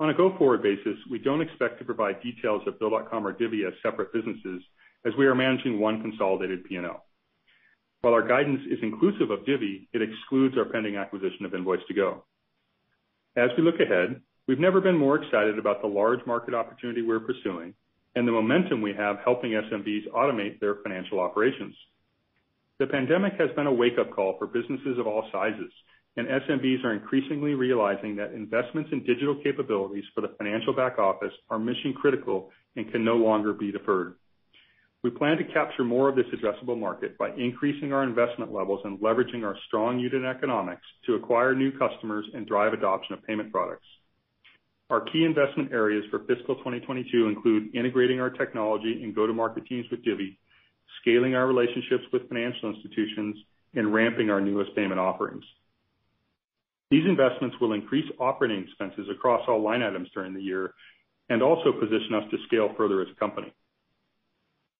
[0.00, 3.72] On a go-forward basis, we don't expect to provide details of Bill.com or Divvy as
[3.82, 4.62] separate businesses,
[5.04, 7.04] as we are managing one consolidated P&L.
[8.00, 12.22] While our guidance is inclusive of Divvy, it excludes our pending acquisition of Invoice2go.
[13.36, 17.20] As we look ahead, we've never been more excited about the large market opportunity we're
[17.20, 17.74] pursuing
[18.14, 21.74] and the momentum we have helping SMBs automate their financial operations.
[22.78, 25.72] The pandemic has been a wake-up call for businesses of all sizes,
[26.18, 31.32] and SMBs are increasingly realizing that investments in digital capabilities for the financial back office
[31.48, 34.16] are mission-critical and can no longer be deferred.
[35.04, 38.98] We plan to capture more of this addressable market by increasing our investment levels and
[38.98, 43.86] leveraging our strong unit economics to acquire new customers and drive adoption of payment products.
[44.90, 50.04] Our key investment areas for fiscal 2022 include integrating our technology and go-to-market teams with
[50.04, 50.36] Divvy,
[51.00, 53.36] scaling our relationships with financial institutions,
[53.74, 55.44] and ramping our newest payment offerings.
[56.90, 60.72] These investments will increase operating expenses across all line items during the year
[61.28, 63.52] and also position us to scale further as a company.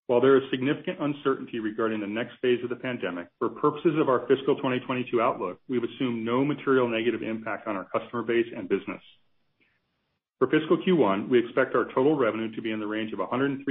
[0.06, 4.08] While there is significant uncertainty regarding the next phase of the pandemic, for purposes of
[4.08, 8.70] our fiscal 2022 outlook, we've assumed no material negative impact on our customer base and
[8.70, 9.02] business.
[10.38, 13.66] For fiscal Q1, we expect our total revenue to be in the range of $103.2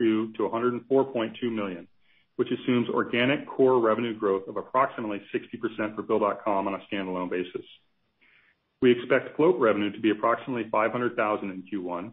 [0.00, 1.86] million-$104.2 million,
[2.42, 7.64] which assumes organic core revenue growth of approximately 60% for Bill.com on a standalone basis.
[8.80, 12.10] We expect float revenue to be approximately 500,000 in Q1,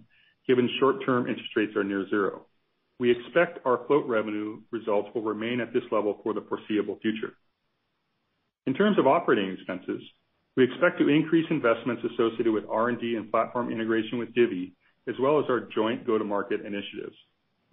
[0.48, 2.46] given short-term interest rates are near zero.
[3.00, 7.34] We expect our float revenue results will remain at this level for the foreseeable future.
[8.68, 10.04] In terms of operating expenses,
[10.56, 14.76] we expect to increase investments associated with R&D and platform integration with Divvy,
[15.08, 17.16] as well as our joint go-to-market initiatives.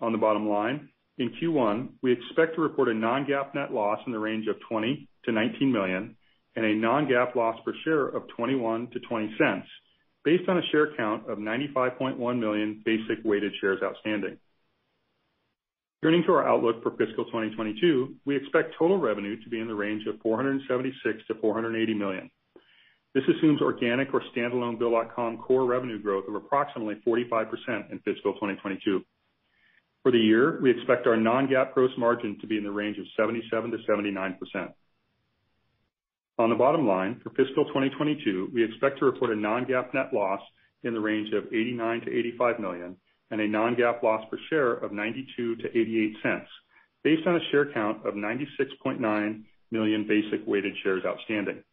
[0.00, 4.12] On the bottom line, in Q1, we expect to report a non-GAAP net loss in
[4.12, 6.16] the range of $20 million-$19 million
[6.54, 9.62] and a non-GAAP loss per share of $0.21-$0.20
[10.24, 14.36] based on a share count of 95.1 million basic weighted shares outstanding.
[16.02, 19.74] Turning to our outlook for fiscal 2022, we expect total revenue to be in the
[19.74, 22.30] range of $476 million-$480 million.
[23.14, 27.46] This assumes organic or standalone Bill.com core revenue growth of approximately 45%
[27.90, 29.02] in fiscal 2022.
[30.06, 33.06] For the year, we expect our non-GAAP gross margin to be in the range of
[33.18, 34.72] 77%-79%.
[36.38, 40.40] On the bottom line, for fiscal 2022, we expect to report a non-GAAP net loss
[40.84, 41.74] in the range of $89
[42.06, 42.96] million-$85 million
[43.32, 46.44] and a non-GAAP loss per share of $0.92-$0.88
[47.02, 49.42] based on a share count of 96.9
[49.72, 51.64] million basic weighted shares outstanding.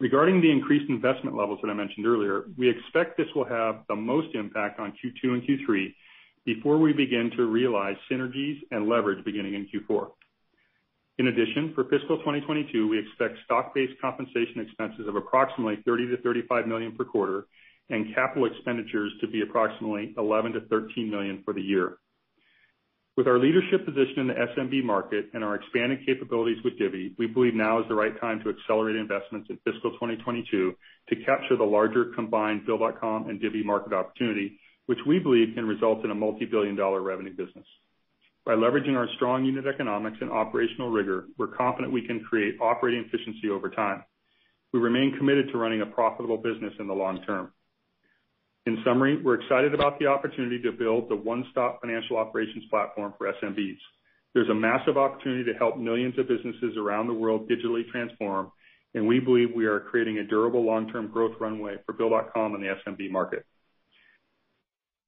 [0.00, 3.96] Regarding the increased investment levels that I mentioned earlier, we expect this will have the
[3.96, 5.92] most impact on Q2 and Q3,
[6.46, 10.08] before we begin to realize synergies and leverage beginning in Q4.
[11.18, 16.92] In addition, for fiscal 2022, we expect stock-based compensation expenses of approximately $30 million-$35 million
[16.92, 17.46] per quarter
[17.90, 21.98] and capital expenditures to be approximately $11 million-$13 million for the year.
[23.16, 27.26] With our leadership position in the SMB market and our expanding capabilities with Divvy, we
[27.26, 30.74] believe now is the right time to accelerate investments in fiscal 2022
[31.08, 36.04] to capture the larger combined Bill.com and Divvy market opportunity, which we believe can result
[36.04, 37.66] in a multi-billion dollar revenue business.
[38.44, 43.04] By leveraging our strong unit economics and operational rigor, we're confident we can create operating
[43.04, 44.04] efficiency over time.
[44.72, 47.52] We remain committed to running a profitable business in the long term.
[48.66, 53.32] In summary, we're excited about the opportunity to build the one-stop financial operations platform for
[53.32, 53.78] SMBs.
[54.34, 58.52] There's a massive opportunity to help millions of businesses around the world digitally transform,
[58.94, 62.74] and we believe we are creating a durable long-term growth runway for Bill.com in the
[62.86, 63.46] SMB market.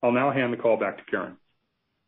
[0.02, 1.36] I'll now hand the call back to Karen.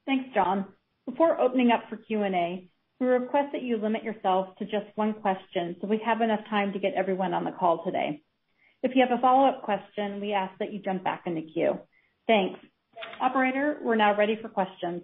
[0.07, 0.67] Thanks, John.
[1.07, 2.69] Before opening up for Q&A,
[3.01, 6.73] we request that you limit yourself to just one question so we have enough time
[6.73, 8.23] to get everyone on the call today.
[8.83, 11.79] If you have a follow-up question, we ask that you jump back in the queue.
[12.27, 12.61] Thanks.
[13.21, 15.03] Operator, we're now ready for questions.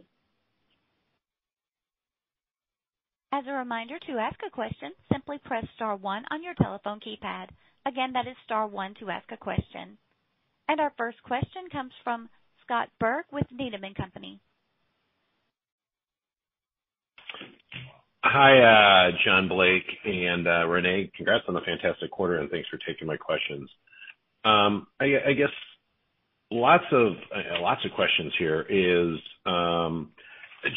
[3.32, 7.48] As a reminder, to ask a question, simply press star one on your telephone keypad.
[7.84, 9.98] Again, that is star one to ask a question.
[10.68, 12.28] And our first question comes from
[12.66, 14.40] Scott Berg with Needham & Company.
[18.24, 21.12] Hi, uh, John, Blake, and uh, René.
[21.14, 23.70] Congrats on the fantastic quarter, and thanks for taking my questions.
[24.44, 25.50] Um, I guess
[26.50, 30.10] lots of uh lots of questions here is, um,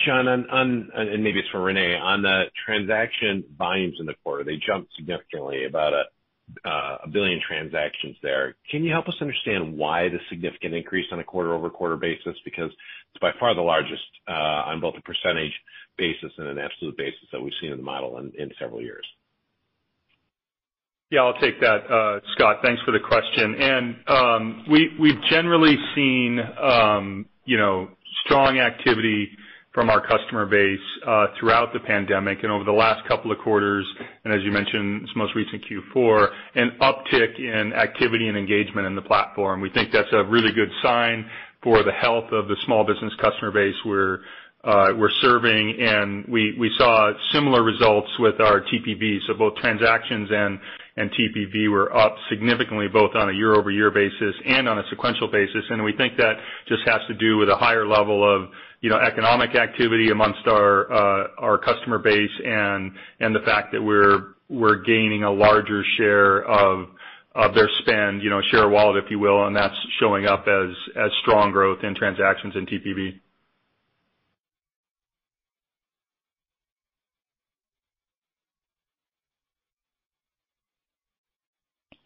[0.06, 4.92] John, and maybe it's for René, on the transaction volumes in the quarter, they jumped
[4.96, 5.94] significantly, about
[6.64, 8.56] 1 billion transactions there.
[8.70, 12.36] Can you help us understand why the significant increase on a quarter-over-quarter basis?
[12.46, 12.72] Because
[13.14, 15.54] it's by far the largest on both a percentage
[15.98, 19.06] basis and an absolute basis that we've seen in the model in several years.
[21.12, 22.58] Yeah, I'll take that, Scott.
[22.62, 23.56] Thanks for the question.
[23.60, 27.90] And um We've generally seen um you know
[28.26, 29.30] strong activity
[29.80, 30.78] from our customer base
[31.40, 33.86] throughout the pandemic and over the last couple of quarters,
[34.26, 38.94] and as you mentioned, this most recent Q4, an uptick in activity and engagement in
[38.96, 39.62] the platform.
[39.62, 41.30] We think that's a really good sign
[41.64, 44.20] for the health of the small business customer base we're
[44.66, 49.20] uh we're serving, and we we saw similar results with our TPV.
[49.28, 50.60] So both transactions and,
[50.98, 55.64] and TPV were up significantly, both on a year-over-year basis and on a sequential basis.
[55.70, 56.34] And we think that
[56.68, 58.50] just has to do with a higher level of
[58.84, 64.78] economic activity amongst our uh our customer base and and the fact that we're we're
[64.78, 66.88] gaining a larger share of
[67.36, 70.48] of their spend, you know, share of wallet, if you will, and that's showing up
[70.48, 73.20] as as strong growth in transactions and TPV.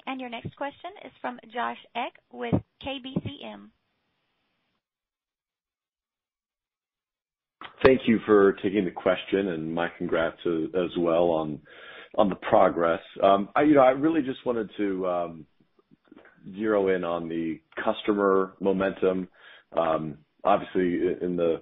[0.06, 2.54] And your next question is from Josh Beck with
[2.86, 3.70] KBCM.
[7.84, 11.60] Thank you for taking the question, and my congrats as well on
[12.16, 13.02] on the progress.
[13.22, 15.44] Um I you know, I really just wanted to
[16.56, 19.28] zero in on the customer momentum.
[20.46, 21.62] Obviously, in the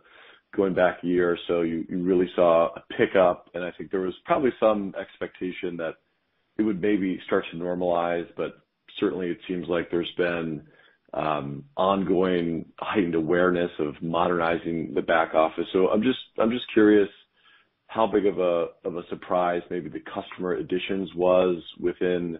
[0.56, 4.02] going back a year or so, you really saw a pickup, and I think there
[4.02, 5.95] was probably some expectation that
[6.58, 8.60] it would maybe start to normalize, but
[9.00, 10.63] certainly it seems like there's been
[11.13, 15.65] ongoing heightened awareness of modernizing the back office.
[15.74, 17.10] So I'm just I'm just curious
[17.88, 22.39] how big of a of a surprise maybe the customer additions was within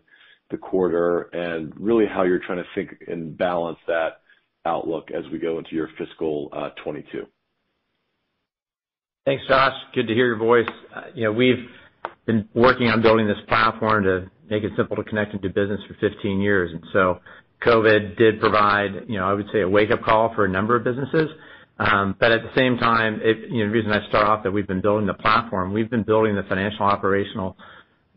[0.50, 4.22] the quarter, and really how you're trying to think and balance that
[4.66, 7.26] outlook as we go into your fiscal 2022.
[9.26, 9.74] Thanks, Josh.
[9.94, 10.68] Good to hear your voice.
[10.96, 11.66] Uh you know we've
[12.26, 15.80] been working on building this platform to make it simple to connect and do business
[15.88, 16.72] for 15 years.
[17.65, 20.84] COVID did provide, you know, I would say, a wake-up call for a number of
[20.84, 21.30] businesses.
[21.80, 24.52] Um but at the same time, if you know the reason I start off that
[24.52, 27.56] we've been building the platform, we've been building the financial operational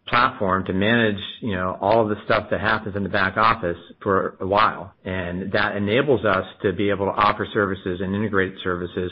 [0.06, 3.78] platform to manage you know, all of the stuff that happens in the back office
[4.02, 4.92] for a while.
[5.04, 9.10] And that enables us to be able to offer services and integrate services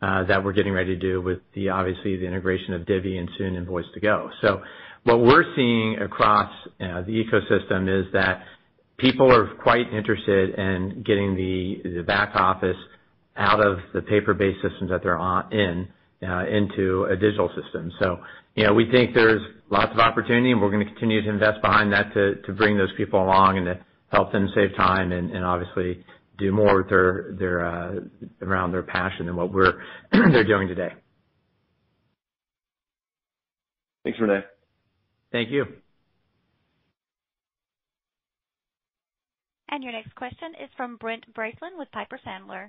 [0.00, 3.28] uh that we're getting ready to do with, the obviously, the integration of Divvy and
[3.38, 4.30] soon Invoice2go.
[4.40, 4.62] So
[5.04, 8.42] what we're seeing across the ecosystem is that
[9.02, 12.76] people are quite interested in getting the back office
[13.36, 15.18] out of the paper-based systems that they're
[15.52, 15.88] in,
[16.22, 17.90] uh, into a digital system.
[17.98, 18.18] So,
[18.54, 21.60] you know, we think there's lots of opportunity, and we're going to continue to invest
[21.62, 23.80] behind that to bring those people along and to
[24.12, 26.04] help them save time and obviously
[26.38, 26.84] do more
[27.64, 29.50] uh, around their passion than what
[30.12, 30.90] they're doing today.
[34.04, 34.42] Thanks, René.
[35.32, 35.64] Thank you.
[39.72, 42.68] And your next question is from Brent Bracelin with Piper Sandler.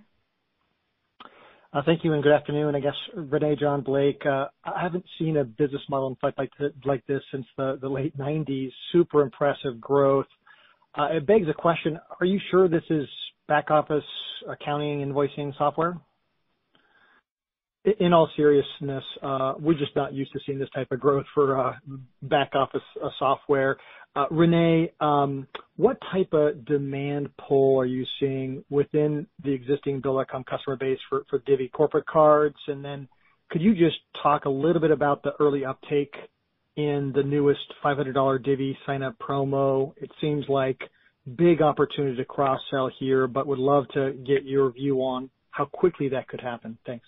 [1.74, 2.76] Uh, thank you, and good afternoon.
[2.76, 6.18] I guess, René, John, Blake, uh, I haven't seen a business model
[6.86, 8.72] like this since the late 1990s.
[8.94, 10.28] Super impressive growth.
[10.98, 13.06] Uh, it begs the question, are you sure this is
[13.50, 14.06] back office
[14.48, 15.98] accounting invoicing software?
[17.86, 21.60] In all seriousness, uh, we're just not used to seeing this type of growth for
[21.60, 21.74] uh
[22.22, 22.82] back office
[23.20, 23.78] software.
[24.16, 30.46] Uh René, um what type of demand pull are you seeing within the existing Bill.com
[30.46, 32.56] customer base for Divvy corporate cards?
[32.68, 33.10] And then
[33.50, 36.14] could you just talk a little bit about the early uptake
[36.78, 39.94] in the newest $500 Divvy sign-up promo?
[39.98, 40.80] It seems like
[41.36, 46.10] big opportunity to cross-sell here, but would love to get your view on how quickly
[46.10, 46.78] that could happen.
[46.86, 47.06] Thanks.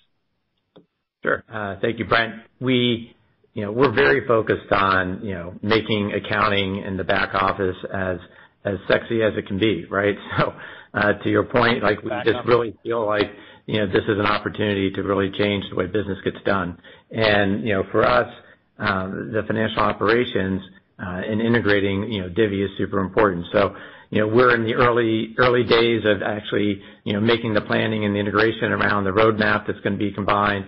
[1.25, 1.43] Sure.
[1.51, 2.35] Uh, thank you, Brent.
[2.59, 8.17] We're very focused on you know making accounting in the back office as
[8.63, 10.15] as sexy as it can be, right?
[10.37, 10.53] So
[10.93, 13.29] uh to your point, like we just really feel like
[13.65, 16.77] you know this is an opportunity to really change the way business gets done.
[17.11, 18.29] And you know, for us,
[18.77, 20.61] um, the financial operations
[21.05, 23.45] uh, in integrating you know Divvy is super important.
[23.51, 23.75] So
[24.09, 28.05] you know we're in the early early days of actually you know making the planning
[28.05, 30.65] and the integration around the roadmap that's going to be combined.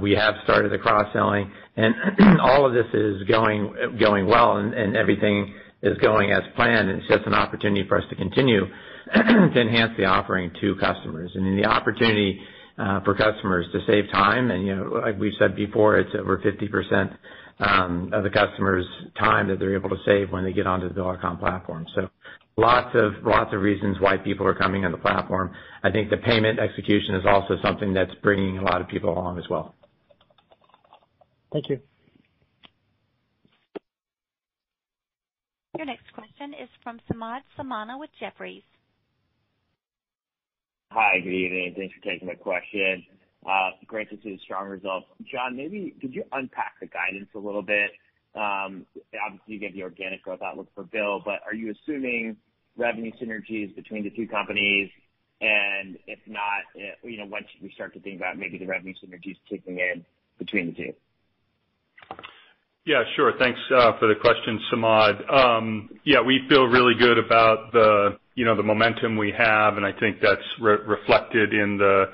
[0.00, 1.94] We have started the cross-selling, and
[2.40, 7.26] all of this is going going well, and everything is going as planned, it's just
[7.26, 8.66] an opportunity for us to continue
[9.14, 11.30] to enhance the offering to customers.
[11.34, 12.40] And the opportunity
[12.78, 16.38] uh for customers to save time, and you know, like we've said before, it's over
[16.38, 17.16] 50%
[18.12, 18.86] of the customers'
[19.18, 21.86] time that they're able to save when they get onto the Bill.com platform.
[22.58, 25.52] Lots of reasons why people are coming on the platform.
[25.82, 29.38] I think the payment execution is also something that's bringing a lot of people along
[29.38, 29.74] as well.
[31.52, 31.80] Thank you.
[35.76, 38.62] Your next question is from Samad Samana with Jefferies.
[40.92, 41.74] Hi, good evening.
[41.76, 43.04] Thanks for taking my question.
[43.46, 45.06] Uh, great to see the strong results.
[45.30, 47.90] John, maybe could you unpack the guidance a little bit?
[48.34, 48.86] Um,
[49.26, 52.36] obviously, you gave the organic growth outlook for Bill, but are you assuming
[52.76, 54.90] revenue synergies between the two companies?
[55.40, 58.66] And if not, eh, you know, when should we start to think about maybe the
[58.66, 60.04] revenue synergies kicking in
[60.38, 60.92] between the two?
[62.86, 63.32] Yeah, sure.
[63.38, 65.32] Thanks uh, for the question, Samad.
[65.32, 69.84] Um, yeah, we feel really good about the, you know, the momentum we have, and
[69.84, 72.04] I think that's reflected in the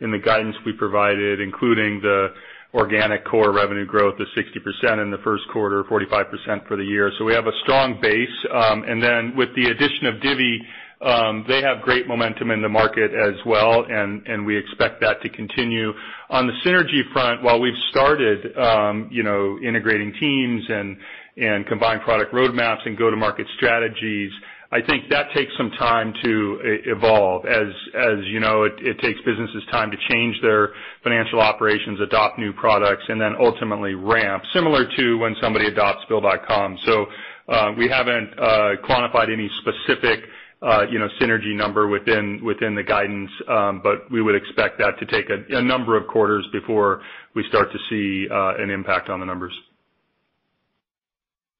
[0.00, 2.28] in the guidance we provided, including the
[2.74, 7.10] organic core revenue growth of 60% in the first quarter, 45% for the year.
[7.18, 8.28] So we have a strong base.
[8.52, 10.60] Um and then with the addition of Divvy,
[11.02, 15.20] um they have great momentum in the market as well, and and we expect that
[15.22, 15.92] to continue.
[16.30, 20.96] On the synergy front, while we've started um you know integrating teams and
[21.36, 24.30] and combined product roadmaps and go-to-market strategies,
[24.72, 27.44] I think that takes some time to evolve.
[27.44, 30.70] As as you know, it takes businesses time to change their
[31.04, 36.78] financial operations, adopt new products, and then ultimately ramp, similar to when somebody adopts Bill.com.
[36.86, 37.04] So,
[37.50, 40.24] uh, we haven't uh quantified any specific
[40.62, 44.98] uh you know synergy number within within the guidance, um but we would expect that
[45.00, 47.02] to take a number of quarters before
[47.34, 49.52] we start to see uh an impact on the numbers.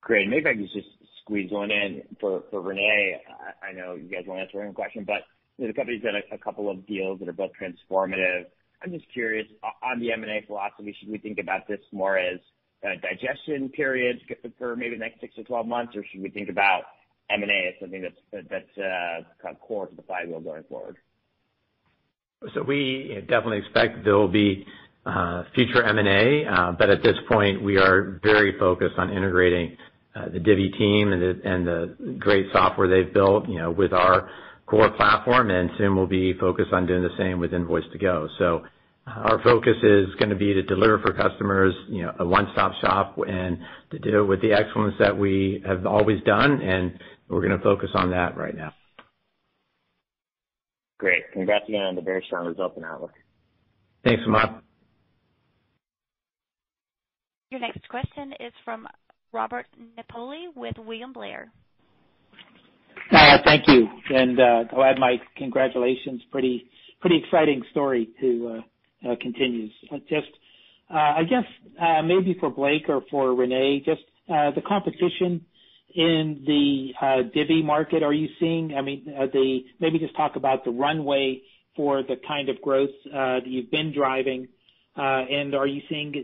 [0.00, 0.28] Great.
[0.30, 0.88] Maybe I can just
[1.33, 3.16] squeeze one in for René.
[3.66, 5.22] I know you guys won't answer every question, but
[5.59, 8.45] the company's done a couple of deals that are both transformative.
[8.83, 9.47] I'm just curious,
[9.83, 12.39] on the M&A philosophy, should we think about this more as
[12.83, 14.20] a digestion period
[14.59, 16.83] for maybe the next six to 12 months, or should we think about
[17.30, 20.97] M&A as something that's that's uh, core to the flywheel going forward?
[22.55, 24.66] So we definitely expect there will be
[25.07, 26.45] uh, future M&A.
[26.45, 29.76] Uh, but at this point, we are very focused on integrating
[30.14, 34.28] Uh, the Divvy team and the great software they've built you know, with our
[34.66, 38.28] core platform, and soon we'll be focused on doing the same with Invoice2go.
[38.38, 38.62] So
[39.06, 42.72] uh, our focus is going to be to deliver for customers you know a one-stop
[42.82, 43.58] shop and
[43.90, 46.98] to do it with the excellence that we have always done, and
[47.28, 48.74] we're going to focus on that right now.
[50.98, 51.22] Great.
[51.32, 53.12] Congrats again on the very strong results and outlook.
[54.04, 54.60] Thanks, Samad.
[57.50, 58.86] Your next question is from
[59.33, 59.66] Robert
[59.97, 61.51] Napoli with William Blair.
[63.45, 63.89] Thank you.
[64.14, 66.22] And uh I'll add my congratulations.
[66.30, 66.68] Pretty
[67.01, 68.62] pretty exciting story to
[69.09, 69.72] uh continues.
[70.09, 70.28] Just
[70.91, 71.45] uh I guess
[72.05, 75.45] maybe for Blake or for René, just the competition
[75.95, 78.74] in the Divvy market are you seeing?
[78.74, 81.43] I mean uh the maybe just talk about the runway
[81.74, 84.49] for the kind of growth that you've been driving.
[84.97, 86.14] Uh and are you seeing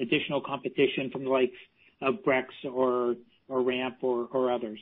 [0.00, 1.52] additional competition from the likes
[2.02, 3.16] of Brex or
[3.48, 4.78] Ramp or others,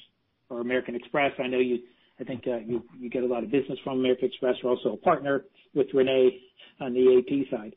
[0.51, 1.33] or American Express?
[1.39, 1.79] I know you,
[2.21, 4.57] I think uh, you get a lot of business from American Express.
[4.63, 5.45] You're also a partner
[5.75, 6.31] with René
[6.81, 7.75] on the AP side.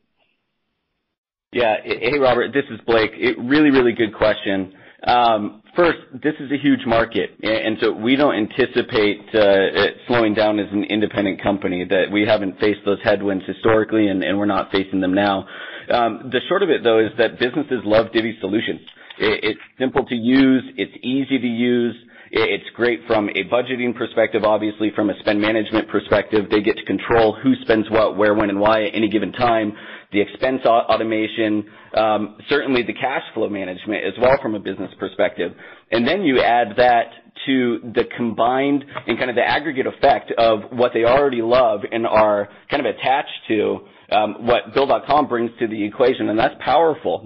[1.52, 1.76] Yeah.
[1.84, 3.10] Hey, Robert, this is Blake.
[3.38, 4.72] Really really good question.
[5.06, 10.32] Um, first, this is a huge market, and so we don't anticipate uh, it slowing
[10.32, 14.70] down as an independent company, that we haven't faced those headwinds historically, and we're not
[14.70, 15.44] facing them now.
[15.90, 18.80] Um, the short of it, though, is that businesses love Divvy solutions.
[19.18, 20.64] It's simple to use.
[20.76, 21.94] It's easy to use.
[22.34, 26.46] It's great from a budgeting perspective, obviously from a spend management perspective.
[26.50, 29.74] They get to control who spends what, where, when, and why at any given time.
[30.12, 35.52] The expense automation, um, certainly the cash flow management as well from a business perspective.
[35.90, 37.04] And then you add that
[37.46, 42.06] to the combined and kind of the aggregate effect of what they already love and
[42.06, 47.22] are kind of attached to um, what Bill.com brings to the equation, and that's powerful.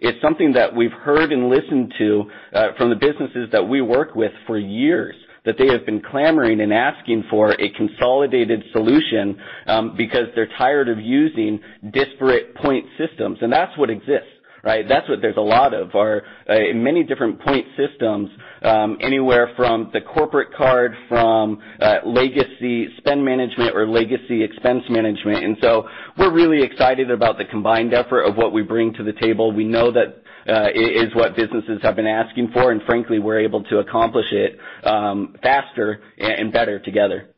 [0.00, 2.24] It's something that we've heard and listened to
[2.54, 6.60] uh, from the businesses that we work with for years, that they have been clamoring
[6.60, 11.60] and asking for a consolidated solution um, because they're tired of using
[11.92, 13.38] disparate point systems.
[13.40, 14.28] And that's what exists,
[14.62, 14.84] right?
[14.88, 18.30] That's what there's a lot of, are uh, many different point systems,
[18.62, 25.44] Um, anywhere from the corporate card, from uh, legacy spend management or legacy expense management.
[25.44, 29.12] And so we're really excited about the combined effort of what we bring to the
[29.12, 29.52] table.
[29.52, 33.62] We know that uh, is what businesses have been asking for, and frankly, we're able
[33.64, 37.30] to accomplish it um, faster and better together.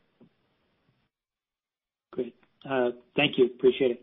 [2.12, 2.34] Great.
[2.68, 3.46] Uh, thank you.
[3.46, 4.02] Appreciate it.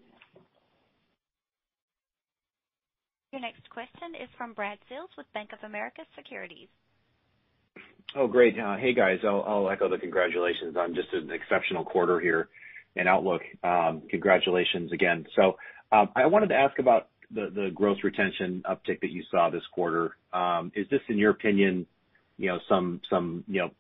[3.32, 6.70] Your next question is from Brad Sills with Bank of America Securities.
[8.16, 8.58] Oh, great.
[8.60, 9.20] Uh, hey, guys.
[9.24, 12.50] I'll echo the congratulations on just an exceptional quarter here
[12.96, 13.42] and outlook.
[13.64, 15.26] Um, congratulations again.
[15.36, 15.58] So
[15.92, 20.16] um I wanted to ask about the gross retention uptick that you saw this quarter.
[20.32, 21.86] Um, is this, in your opinion,
[22.38, 23.72] you know, some some you know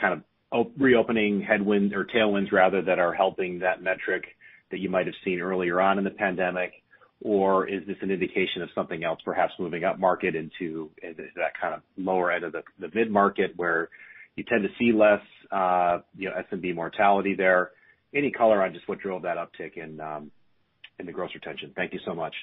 [0.00, 4.24] kind of reopening headwinds or tailwinds rather, that are helping that metric
[4.70, 6.72] that you might have seen earlier on in the pandemic?
[7.22, 11.74] Or is this an indication of something else, perhaps moving up market into that kind
[11.74, 12.62] of lower end of the
[12.94, 13.88] mid-market where
[14.36, 17.70] you tend to see less uh, you know, SMB mortality there?
[18.14, 20.30] Any color on just what drove that uptick in um
[20.98, 21.72] in the gross retention?
[21.76, 22.34] Thank you so much.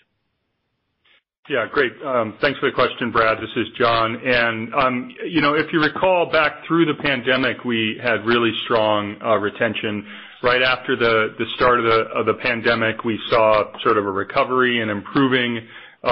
[1.50, 1.92] Yeah, great.
[2.06, 3.38] Um thanks for the question, Brad.
[3.38, 4.16] This is John.
[4.24, 9.18] And um you know, if you recall back through the pandemic, we had really strong
[9.42, 10.06] retention.
[10.44, 15.66] Right after the start of the pandemic, we saw sort of a recovery and improving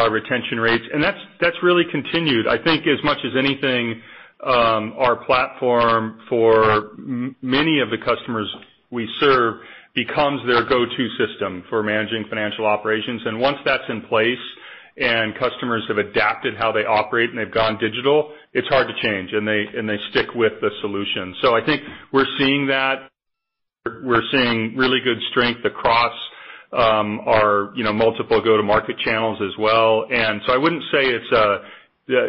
[0.09, 2.47] retention rates, and that's that's really continued.
[2.47, 4.01] I think as much as anything,
[4.41, 6.91] um our platform for
[7.41, 8.47] many of the customers
[8.89, 9.55] we serve
[9.95, 13.21] becomes their go-to system for managing financial operations.
[13.25, 14.39] And once that's in place
[14.97, 19.33] and customers have adapted how they operate and they've gone digital, it's hard to change,
[19.33, 21.35] and they and they stick with the solution.
[21.41, 21.81] So I think
[22.13, 23.10] we're seeing that.
[23.85, 26.13] We're seeing really good strength across
[26.71, 30.05] um, our you know multiple go-to-market channels as well.
[30.11, 31.61] And so I wouldn't say it's a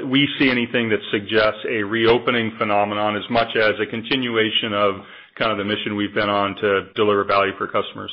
[0.09, 4.95] we see anything that suggests a reopening phenomenon as much as a continuation of
[5.39, 8.11] kind of the mission we've been on to deliver value for customers.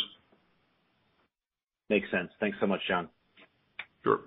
[1.90, 2.30] Makes sense.
[2.40, 3.10] Thanks so much, John.
[4.04, 4.20] Sure.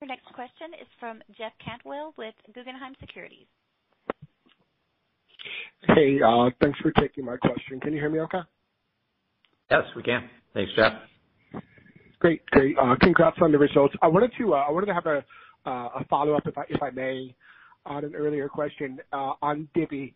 [0.00, 3.46] Your next question is from Jeff Cantwell with Guggenheim Securities.
[5.86, 7.80] Hey, uh, thanks for taking my question.
[7.80, 8.40] Can you hear me okay?
[9.70, 10.28] Yes, we can.
[10.52, 10.92] Thanks, Jeff.
[12.18, 12.44] Great.
[12.46, 12.76] Great.
[12.78, 13.94] Uh congrats on the results.
[14.02, 15.24] I wanted to uh I wanted to have a
[15.66, 17.34] uh, follow-up, if I may,
[17.86, 20.14] on an earlier question uh, on Divvy,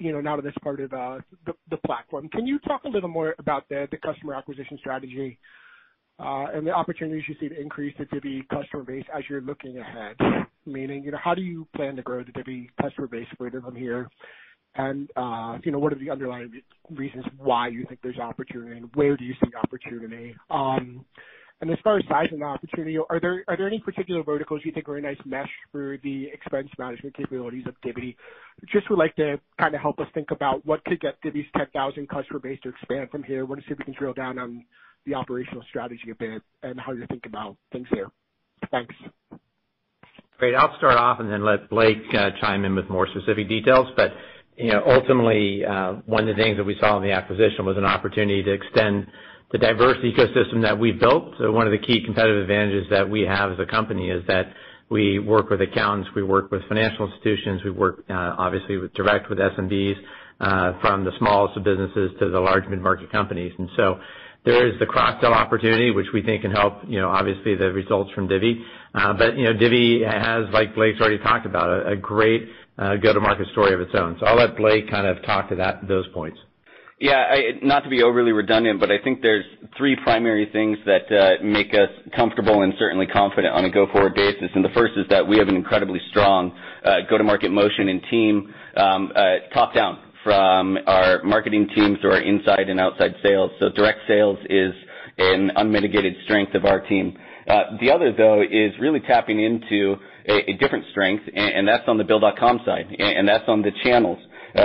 [0.00, 2.28] now that it's part of the platform.
[2.30, 5.38] Can you talk a little more about the customer acquisition strategy,
[6.18, 10.16] and the opportunities you see to increase the Divvy customer base as you're looking ahead?
[10.72, 13.76] Meaning, you know, how do you plan to grow the Divvy customer base further from
[13.76, 14.08] here?
[14.76, 15.10] And
[15.64, 19.24] you know, what are the underlying reasons why you think there's opportunity, and where do
[19.24, 20.34] you see opportunity?
[20.50, 21.04] Um
[21.62, 24.72] and as far as size and opportunity, are there are there any particular verticals you
[24.72, 28.16] think are a nice mesh for the expense management capabilities of Divvy?
[28.72, 32.08] Just would like to kind of help us think about what could get Divvy's 10,000
[32.08, 33.44] customer base to expand from here.
[33.44, 34.64] Want to see if we can drill down on
[35.04, 38.06] the operational strategy a bit and how you think about things there.
[38.70, 38.94] Thanks.
[40.40, 40.54] Great.
[40.54, 43.86] I'll start off and then let Blake uh, chime in with more specific details.
[43.94, 44.12] But
[44.56, 47.76] you know, ultimately, uh, one of the things that we saw in the acquisition was
[47.76, 49.06] an opportunity to extend
[49.52, 51.34] the diverse ecosystem that we've built.
[51.38, 54.46] So one of the key competitive advantages that we have as a company is that
[54.90, 59.30] We work with accountants, we work with financial institutions, we work uh, obviously with direct
[59.30, 59.94] with SMBs,
[60.40, 63.52] uh, from the smallest of businesses to the large mid-market companies.
[64.44, 68.10] There is the cross-sell opportunity, which we think can help, you know, obviously, the results
[68.14, 68.64] from Divvy.
[68.92, 73.80] But you know divvy has, like Blake's already talked about, a great go-to-market story of
[73.80, 74.16] its own.
[74.18, 76.38] So I'll let Blake kind of talk to that those points.
[76.98, 77.16] Yeah.
[77.30, 79.44] I not to be overly redundant, but I think there's
[79.76, 84.50] three primary things that make us comfortable and certainly confident on a go-forward basis.
[84.54, 86.52] And the first is that we have an incredibly strong
[87.08, 89.22] go-to-market motion and team, um uh
[89.54, 93.50] top-down, from our marketing teams to our inside and outside sales.
[93.60, 94.72] So direct sales is
[95.18, 97.16] an unmitigated strength of our team.
[97.48, 99.96] Uh, the other, though, is really tapping into
[100.26, 104.18] a different strength, and that's on the Bill.com side, and that's on the channels.
[104.54, 104.60] Uh,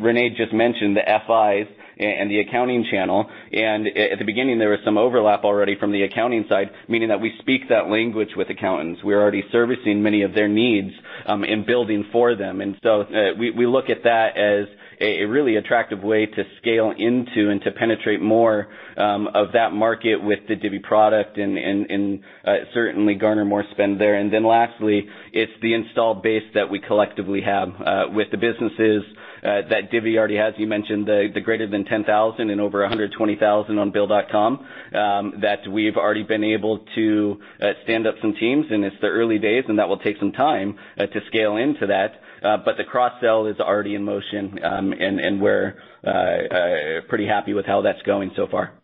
[0.00, 4.80] René just mentioned the FIs and the accounting channel, and at the beginning, there was
[4.84, 9.00] some overlap already from the accounting side, meaning that we speak that language with accountants.
[9.04, 10.90] We're already servicing many of their needs
[11.26, 12.60] um, in building for them.
[12.60, 14.66] And so uh, we look at that as
[15.00, 20.16] a really attractive way to scale into and to penetrate more um of that market
[20.22, 24.14] with the Divvy product and and and uh certainly garner more spend there.
[24.14, 29.02] And then lastly, it's the installed base that we collectively have uh with the businesses
[29.42, 30.54] that Divvy already has.
[30.56, 36.22] You mentioned the greater than 10,000 and over 120,000 on Bill.com, um that we've already
[36.22, 37.40] been able to
[37.84, 40.76] stand up some teams, and it's the early days, and that will take some time
[40.98, 42.12] to scale into that.
[42.44, 45.74] Uh, the cross-sell is already in motion, um, and we're
[46.06, 48.74] uh, uh, pretty happy with how that's going so far.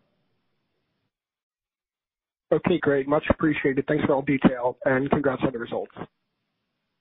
[2.51, 3.07] Okay, great.
[3.07, 3.85] Much appreciated.
[3.87, 5.91] Thanks for all the detail, and congrats on the results.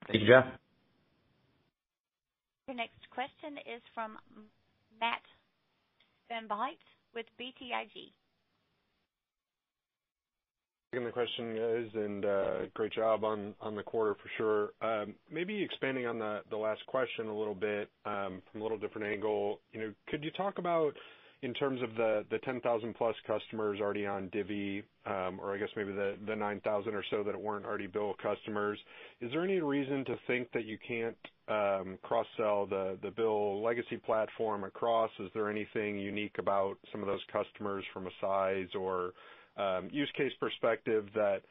[0.07, 0.45] Thank you, Jeff.
[2.69, 4.17] Your next question is from
[5.01, 5.23] Matt
[6.31, 6.79] VanVliet
[7.15, 8.13] with BTIG.
[10.93, 14.71] Taking the question, guys, and uh, great job on the quarter for sure.
[14.83, 19.07] Um, maybe expanding on the last question a little bit, um, from a little different
[19.07, 19.61] angle.
[19.73, 20.95] You know, could you talk about,
[21.43, 26.35] in terms of the 10,000-plus customers already on Divvy, um, or I guess maybe the
[26.35, 28.77] 9,000 or so that weren't already Bill customers,
[29.21, 31.17] is there any reason to think that you can't
[32.03, 35.11] cross-sell the the Bill legacy platform across?
[35.21, 39.13] Is there anything unique about some of those customers from a size or
[39.91, 41.43] use case perspective that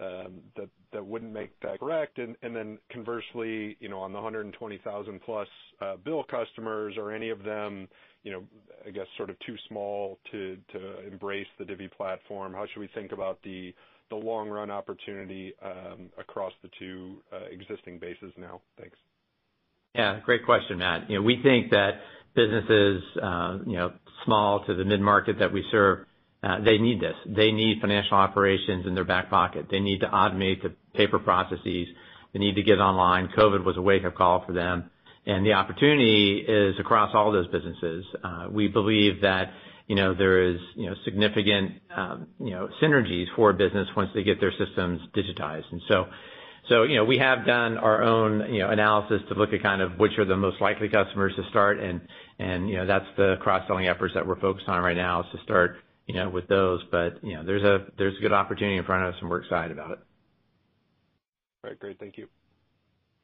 [0.00, 2.18] um that that wouldn't make that correct?
[2.18, 5.46] And then conversely, you know on the 120,000+
[6.04, 7.88] Bill customers, are any of them,
[8.22, 8.42] you know
[8.86, 10.56] I guess, sort of too small to
[11.10, 12.52] embrace the Divvy platform?
[12.52, 13.74] How should we think about the
[14.10, 15.52] the long-run opportunity
[16.18, 17.16] across the two
[17.50, 18.60] existing bases now?
[18.80, 18.96] Thanks.
[19.94, 21.10] Yeah, great question, Matt.
[21.10, 21.90] You know, we think that
[22.34, 23.92] businesses, uh you know
[24.24, 26.06] small to the mid-market that we serve,
[26.42, 27.16] they need this.
[27.26, 29.66] They need financial operations in their back pocket.
[29.70, 31.88] They need to automate the paper processes.
[32.32, 33.28] They need to get online.
[33.36, 34.90] COVID was a wake-up call for them.
[35.26, 38.04] And the opportunity is across all those businesses.
[38.50, 39.52] We believe that
[39.86, 44.10] you know, there is you know significant um you know synergies for a business once
[44.14, 45.64] they get their systems digitized.
[45.72, 46.06] And so
[46.68, 49.80] so, you know, we have done our own you know analysis to look at kind
[49.80, 52.00] of which are the most likely customers to start, and
[52.38, 55.42] and you know, that's the cross-selling efforts that we're focused on right now, is to
[55.44, 55.78] start
[56.32, 56.82] with those.
[56.90, 59.72] But yeah, there's a there's a good opportunity in front of us, and we're excited
[59.72, 59.98] about it.
[61.64, 61.98] All right, great.
[61.98, 62.28] Thank you.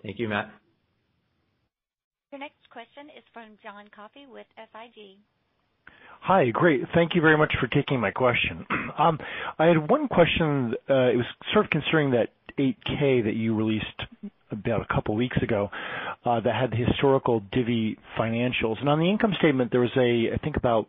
[0.02, 0.50] Thank you, Matt.
[2.32, 5.18] Your next question is from John Coffey with SIG.
[6.20, 6.50] Hi.
[6.50, 6.82] Great.
[6.94, 8.66] Thank you very much for taking my question.
[8.98, 9.18] Um
[9.58, 10.74] I had one question.
[10.88, 12.28] Uh it was sort of concerning that
[12.58, 14.00] 8-K that you released
[14.50, 15.70] about a couple of weeks ago,
[16.24, 18.78] uh that had the historical Divvy financials.
[18.80, 20.86] And on the income statement, there was I think about,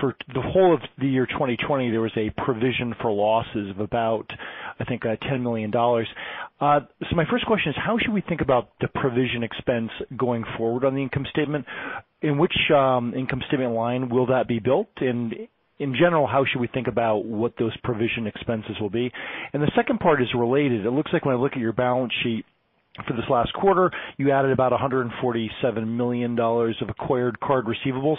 [0.00, 4.30] for the whole of the year 2020, there was a provision for losses of about,
[4.78, 5.72] I think, $10 million.
[5.74, 6.80] Uh
[7.10, 10.84] so my first question is, how should we think about the provision expense going forward
[10.84, 11.66] on the income statement?
[12.22, 14.88] In which um income statement line will that be built?
[14.98, 15.34] And
[15.78, 19.10] in general, how should we think about what those provision expenses will be?
[19.52, 20.86] And the second part is related.
[20.86, 22.44] It looks like when I look at your balance sheet
[23.06, 28.16] for this last quarter, you added about $147 million of acquired card receivables.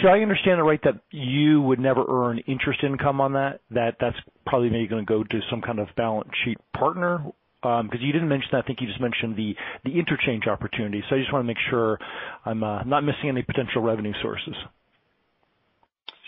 [0.00, 3.60] Should I understand it right that you would never earn interest income on that?
[3.70, 4.16] That that's
[4.46, 7.24] probably maybe going to go to some kind of balance sheet partner?
[7.62, 8.64] Um because you didn't mention that.
[8.64, 9.54] I think you just mentioned the
[9.84, 11.02] the interchange opportunity.
[11.08, 11.98] So I just want to make sure
[12.44, 14.54] I'm not missing any potential revenue sources.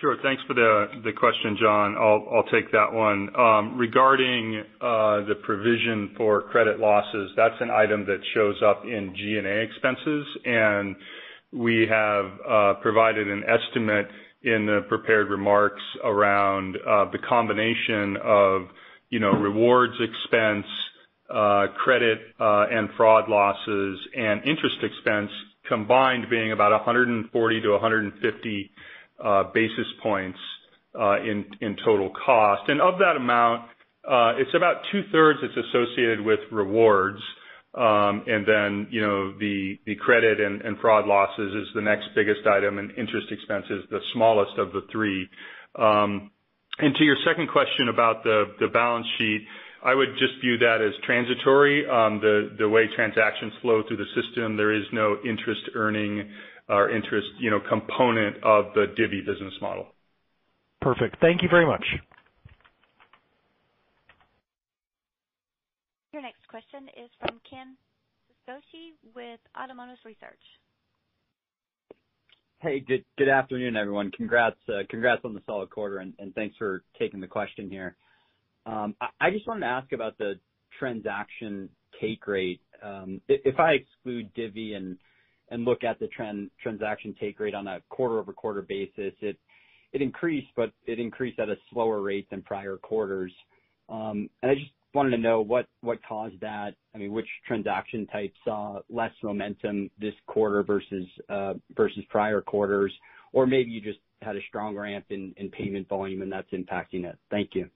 [0.00, 0.16] Sure.
[0.22, 1.94] Thanks for the question, John.
[1.98, 3.28] I'll I'll take that one.
[3.36, 9.14] Um, regarding uh, the provision for credit losses, that's an item that shows up in
[9.14, 10.96] G&A expenses, and
[11.52, 14.06] we have uh, provided an estimate
[14.42, 18.62] in the prepared remarks around uh, the combination of
[19.10, 20.64] you know rewards expense,
[21.84, 25.30] credit and fraud losses and interest expense
[25.68, 28.70] combined being about 140-150
[29.54, 30.38] basis points
[30.98, 32.68] uh in in total cost.
[32.68, 33.62] And of that amount,
[34.08, 37.20] uh it's about two-thirds that's associated with rewards.
[37.74, 42.78] Um and then, you know the credit and fraud losses is the next biggest item,
[42.78, 45.28] and interest expense is the smallest of the three.
[45.76, 49.46] To your second question about the balance sheet,
[49.82, 51.84] I would just view that as transitory.
[51.84, 56.28] The way transactions flow through the system, there is no interest earning
[56.70, 59.86] or interest you know, component of the Divvy business model.
[60.80, 61.16] Perfect.
[61.20, 61.84] Thank you very much.
[66.12, 67.76] Your next question is from Ken
[68.48, 70.40] Suchoski with Autonomous Research.
[72.60, 74.10] Hey, good good afternoon, everyone.
[74.10, 77.96] Congrats, uh, congrats on the solid quarter, and thanks for taking the question here.
[78.66, 80.34] Um, I just wanted to ask about the
[80.78, 81.68] transaction
[82.00, 82.60] take rate.
[82.82, 84.98] Um, if I exclude Divvy and
[85.58, 86.08] look at the
[86.62, 89.36] transaction take rate on a quarter-over-quarter basis, it
[89.92, 93.32] it increased, but it increased at a slower rate than prior quarters.
[93.88, 96.74] Um and I just wanted to know what what caused that.
[96.94, 102.92] I mean, which transaction types saw less momentum this quarter versus uh versus prior quarters?
[103.32, 107.18] Or maybe you just had a strong ramp in payment volume and that's impacting it.
[107.30, 107.68] Thank you.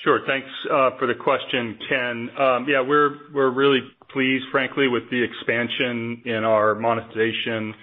[0.00, 0.20] Sure.
[0.26, 2.30] Thanks uh for the question, Ken.
[2.38, 3.80] Um yeah, we're we're really
[4.12, 7.74] pleased, frankly, with the expansion in our monetization,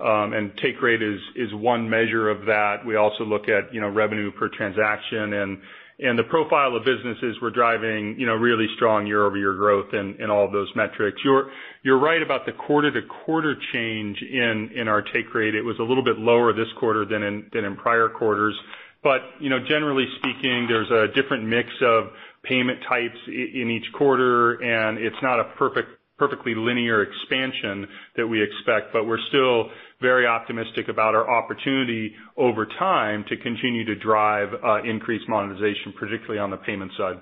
[0.00, 2.84] Um and take rate is is one measure of that.
[2.86, 5.58] We also look at you know revenue per transaction and
[6.00, 10.28] and the profile of businesses we're driving you know, really strong year-over-year growth in, in
[10.28, 11.20] all of those metrics.
[11.24, 11.50] You're
[11.82, 15.54] you're right about the quarter-to-quarter change in in our take rate.
[15.54, 18.54] It was a little bit lower this quarter than in than in prior quarters.
[19.04, 22.04] But you know, generally speaking, there's a different mix of
[22.42, 27.86] payment types in each quarter, and it's not a perfect perfectly linear expansion
[28.16, 29.68] that we expect, but we're still
[30.00, 36.38] very optimistic about our opportunity over time to continue to drive uh, increased monetization, particularly
[36.38, 37.16] on the payment side.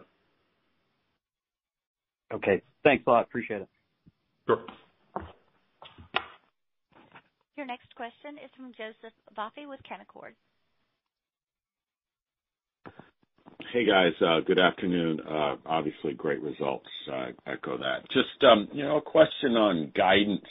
[2.35, 2.63] Okay.
[2.85, 3.25] Thanks a lot.
[3.25, 3.69] Appreciate it.
[4.47, 4.59] Sure.
[7.57, 10.33] Your next question is from Joseph Vafi with Canaccord.
[13.71, 14.13] Hey, guys.
[14.47, 15.21] Good afternoon.
[15.67, 16.87] Obviously great results.
[17.13, 18.03] I echo that.
[18.13, 20.45] Just um you know, a question on guidance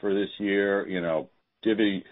[0.00, 0.86] for this year.
[0.88, 1.30] You know,
[1.62, 2.04] Divvy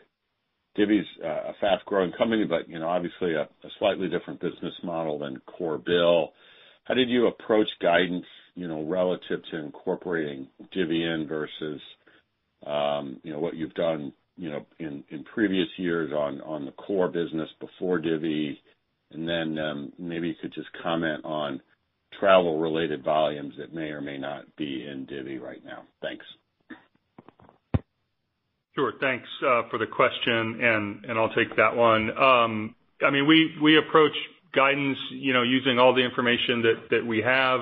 [0.76, 3.48] Divvy's a fast-growing company, but you know, obviously a
[3.78, 6.32] slightly different business model than core BILL.
[6.84, 11.80] How did you approach guidance you know, relative to incorporating Divvy in versus
[12.66, 17.48] um, you know, what you've done you know in previous years on the core business
[17.60, 18.60] before Divvy?
[19.12, 21.60] Maybe you could just comment on
[22.18, 25.84] travel-related volumes that may or may not be in Divvy right now.
[26.02, 26.24] Thanks.
[28.74, 28.92] Sure.
[29.00, 30.60] Thanks for the question.
[30.62, 32.10] And I'll take that one.
[32.16, 34.12] Um I mean we approach
[34.54, 37.60] guidance you know, using all the information that we have,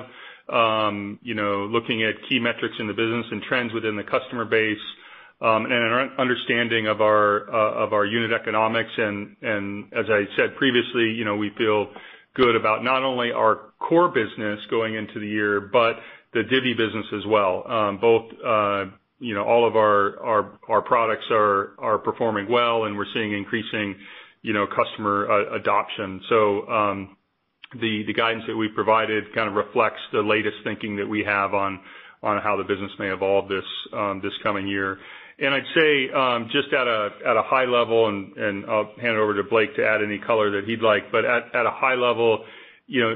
[0.49, 4.45] um, you know, looking at key metrics in the business and trends within the customer
[4.45, 4.77] base,
[5.41, 8.91] and an understanding of our uh of our unit economics.
[8.97, 11.87] And and as I said previously, you know, we feel
[12.35, 15.95] good about not only our core business going into the year, but
[16.33, 17.63] the Divvy business as well.
[17.69, 18.85] Um both uh
[19.19, 23.33] you know all of our our our products are are performing well, and we're seeing
[23.33, 23.95] increasing
[24.41, 26.21] you know customer adoption.
[26.29, 27.17] So um
[27.79, 31.53] the the guidance that we provided kind of reflects the latest thinking that we have
[31.53, 31.79] on
[32.23, 33.63] on how the business may evolve this
[33.93, 34.97] um this coming year.
[35.47, 39.33] I'd say, um just at a at a high level, and I'll hand it over
[39.35, 42.45] to Blake to add any color that he'd like, but at a high level,
[42.87, 43.15] you know,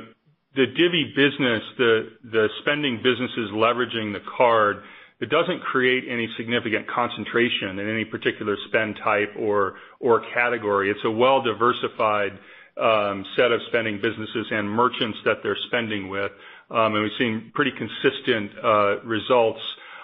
[0.56, 4.84] the Divvy business, the the spending businesses leveraging the card,
[5.20, 10.92] it doesn't create any significant concentration in any particular spend type or or category.
[10.92, 12.38] It's a well-diversified
[12.80, 16.32] um set of spending businesses and merchants that they're spending with.
[16.72, 19.62] Um and we've seen pretty consistent uh results.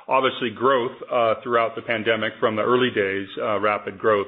[0.09, 4.25] Obviously growth uh, throughout the pandemic from the early days, uh, rapid growth.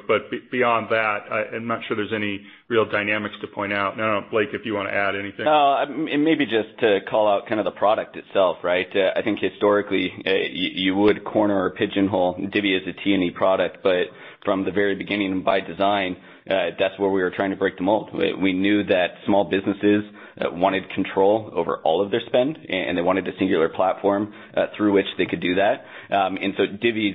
[0.52, 1.22] Beyond that,
[1.56, 3.96] I'm not sure there's any real dynamics to point out.
[3.96, 5.48] I don't know, Blake, if you want to add anything.
[5.48, 8.88] Uh maybe just to call out kind of the product itself, right?
[8.96, 10.14] Uh, I think historically,
[10.52, 14.06] you would corner or pigeonhole Divvy as a T&E product, but
[14.46, 16.16] from the very beginning and by design,
[16.46, 18.12] that's where we were trying to break the mold.
[18.14, 20.04] We knew that small businesses
[20.40, 24.68] Uh, wanted control over all of their spend, and they wanted a singular platform uh,
[24.78, 25.84] through which they could do that.
[26.10, 26.64] Um and so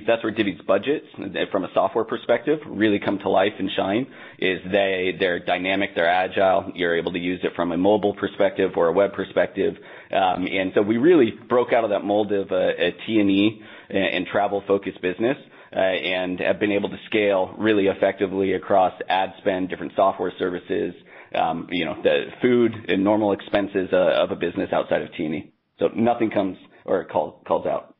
[0.05, 4.05] that's where Divvy's budgets, uh, from a software perspective, really come to life and shine,
[4.37, 6.71] is they they're dynamic, they're agile.
[6.75, 9.73] You're able to use it from a mobile perspective or a web perspective.
[10.11, 15.01] Um, and so we really broke out of that mold of a T&E and travel-focused
[15.01, 15.37] business,
[15.71, 20.93] and have been able to scale really effectively across ad spend, different software services,
[21.35, 25.51] Um, the food and normal expenses uh, of a business outside of T&E.
[25.95, 27.95] Nothing comes or calls out.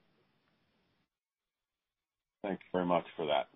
[2.44, 3.48] Thanks very much for that.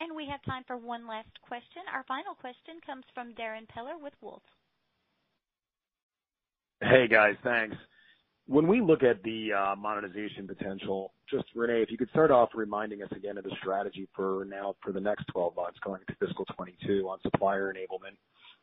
[0.00, 1.82] And we have time for one last question.
[1.92, 4.42] Our final question comes from Darrin Peller with Wolfe.
[6.80, 7.36] Hey, guys.
[7.42, 7.76] Thanks.
[8.48, 13.02] When we look at the monetization potential, just René, if you could start off reminding
[13.02, 16.44] us again of the strategy for now for the next 12 months going into fiscal
[16.46, 18.16] 2022 on supplier enablement.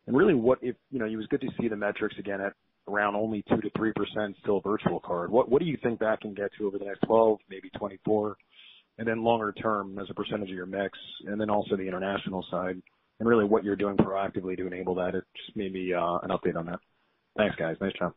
[0.07, 2.53] And really, what if, you know, it was good to see the metrics again at
[2.87, 5.31] around only 2%-3% still virtual card.
[5.31, 8.37] What what do you think that can get to over the next 12, maybe 24?
[8.99, 12.45] and Then longer term as a percentage of your mix, and then also the international
[12.51, 12.81] side,
[13.19, 15.13] and really what you're doing proactively to enable that.
[15.13, 16.79] Just maybe uh an update on that.
[17.37, 17.75] Thanks, guys.
[17.81, 18.13] Nice job.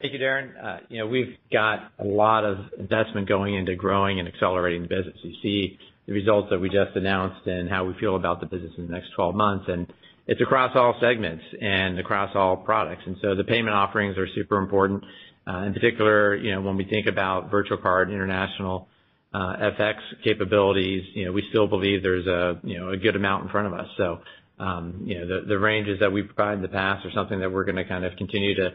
[0.00, 0.54] Thank you, Darrin.
[0.56, 5.16] Uh, we've got a lot of investment going into growing and accelerating the business.
[5.22, 8.72] You see the results that we just announced and how we feel about the business
[8.76, 9.90] in the next 12 months, and
[10.26, 13.02] it's across all segments and across all products.
[13.06, 15.04] And so the payment offerings are super important.
[15.46, 18.88] Uh, in particular, you know, when we think about virtual card, international
[19.32, 23.44] uh, FX capabilities, you know, we still believe there's a you know a good amount
[23.44, 23.86] in front of us.
[23.96, 24.20] So
[24.58, 27.52] um, you know, the the ranges that we've provided in the past are something that
[27.52, 28.70] we're going to kind of continue to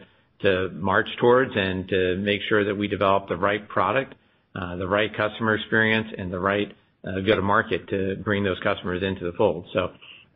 [0.72, 4.14] march towards and to make sure that we develop the right product,
[4.54, 6.72] the right customer experience, and the right
[7.04, 9.66] go-to-market to bring those customers into the fold.
[9.72, 9.92] So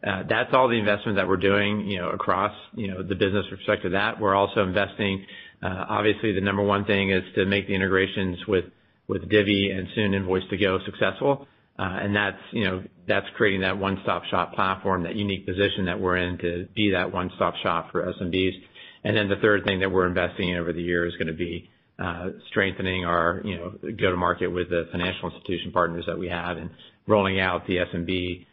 [0.07, 3.45] uh that's all the investment that we're doing you know across you know the business
[3.51, 4.21] with respect to that.
[4.21, 5.25] We're also investing,
[5.63, 8.67] obviously, the number one thing is to make the integrations with
[9.09, 11.47] with Divvy and soon Invoice2go successful.
[11.79, 16.17] Uh and that's you know that's creating that one-stop-shop platform, that unique position that we're
[16.17, 18.53] in to be that one-stop shop for SMBs.
[19.05, 21.33] And then the third thing that we're investing in over the year is going to
[21.35, 26.57] be uh strengthening our you know go-to-market with the financial institution partners that we have
[26.57, 26.71] and
[27.07, 28.45] rolling out the SMB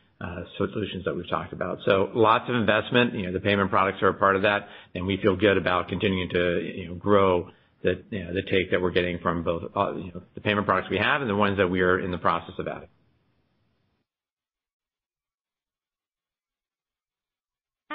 [0.57, 1.79] solutions that we've talked about.
[1.85, 3.13] So lots of investment.
[3.13, 5.87] You know, the payment products are a part of that, and we feel good about
[5.87, 7.49] continuing to you know grow
[7.83, 10.67] the you know the take that we're getting from both uh you know the payment
[10.67, 12.89] products we have and the ones that we are in the process of adding.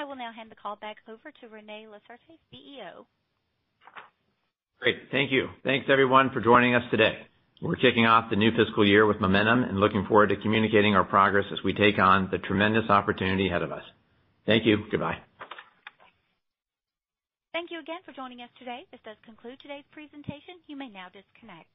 [0.07, 3.05] Will now hand the call back over to René Lacerte, CEO.
[4.81, 4.97] Great.
[5.11, 5.49] Thank you.
[5.65, 7.27] Thanks, everyone, for joining us today.
[7.63, 11.05] We're kicking off the new fiscal year with momentum and looking forward to communicating our
[11.05, 13.83] progress as we take on the tremendous opportunity ahead of us.
[14.45, 14.85] Thank you.
[14.91, 15.17] Goodbye.
[17.53, 18.81] Thank you again for joining us today.
[18.93, 20.61] This does conclude today's presentation.
[20.67, 21.73] You may now disconnect.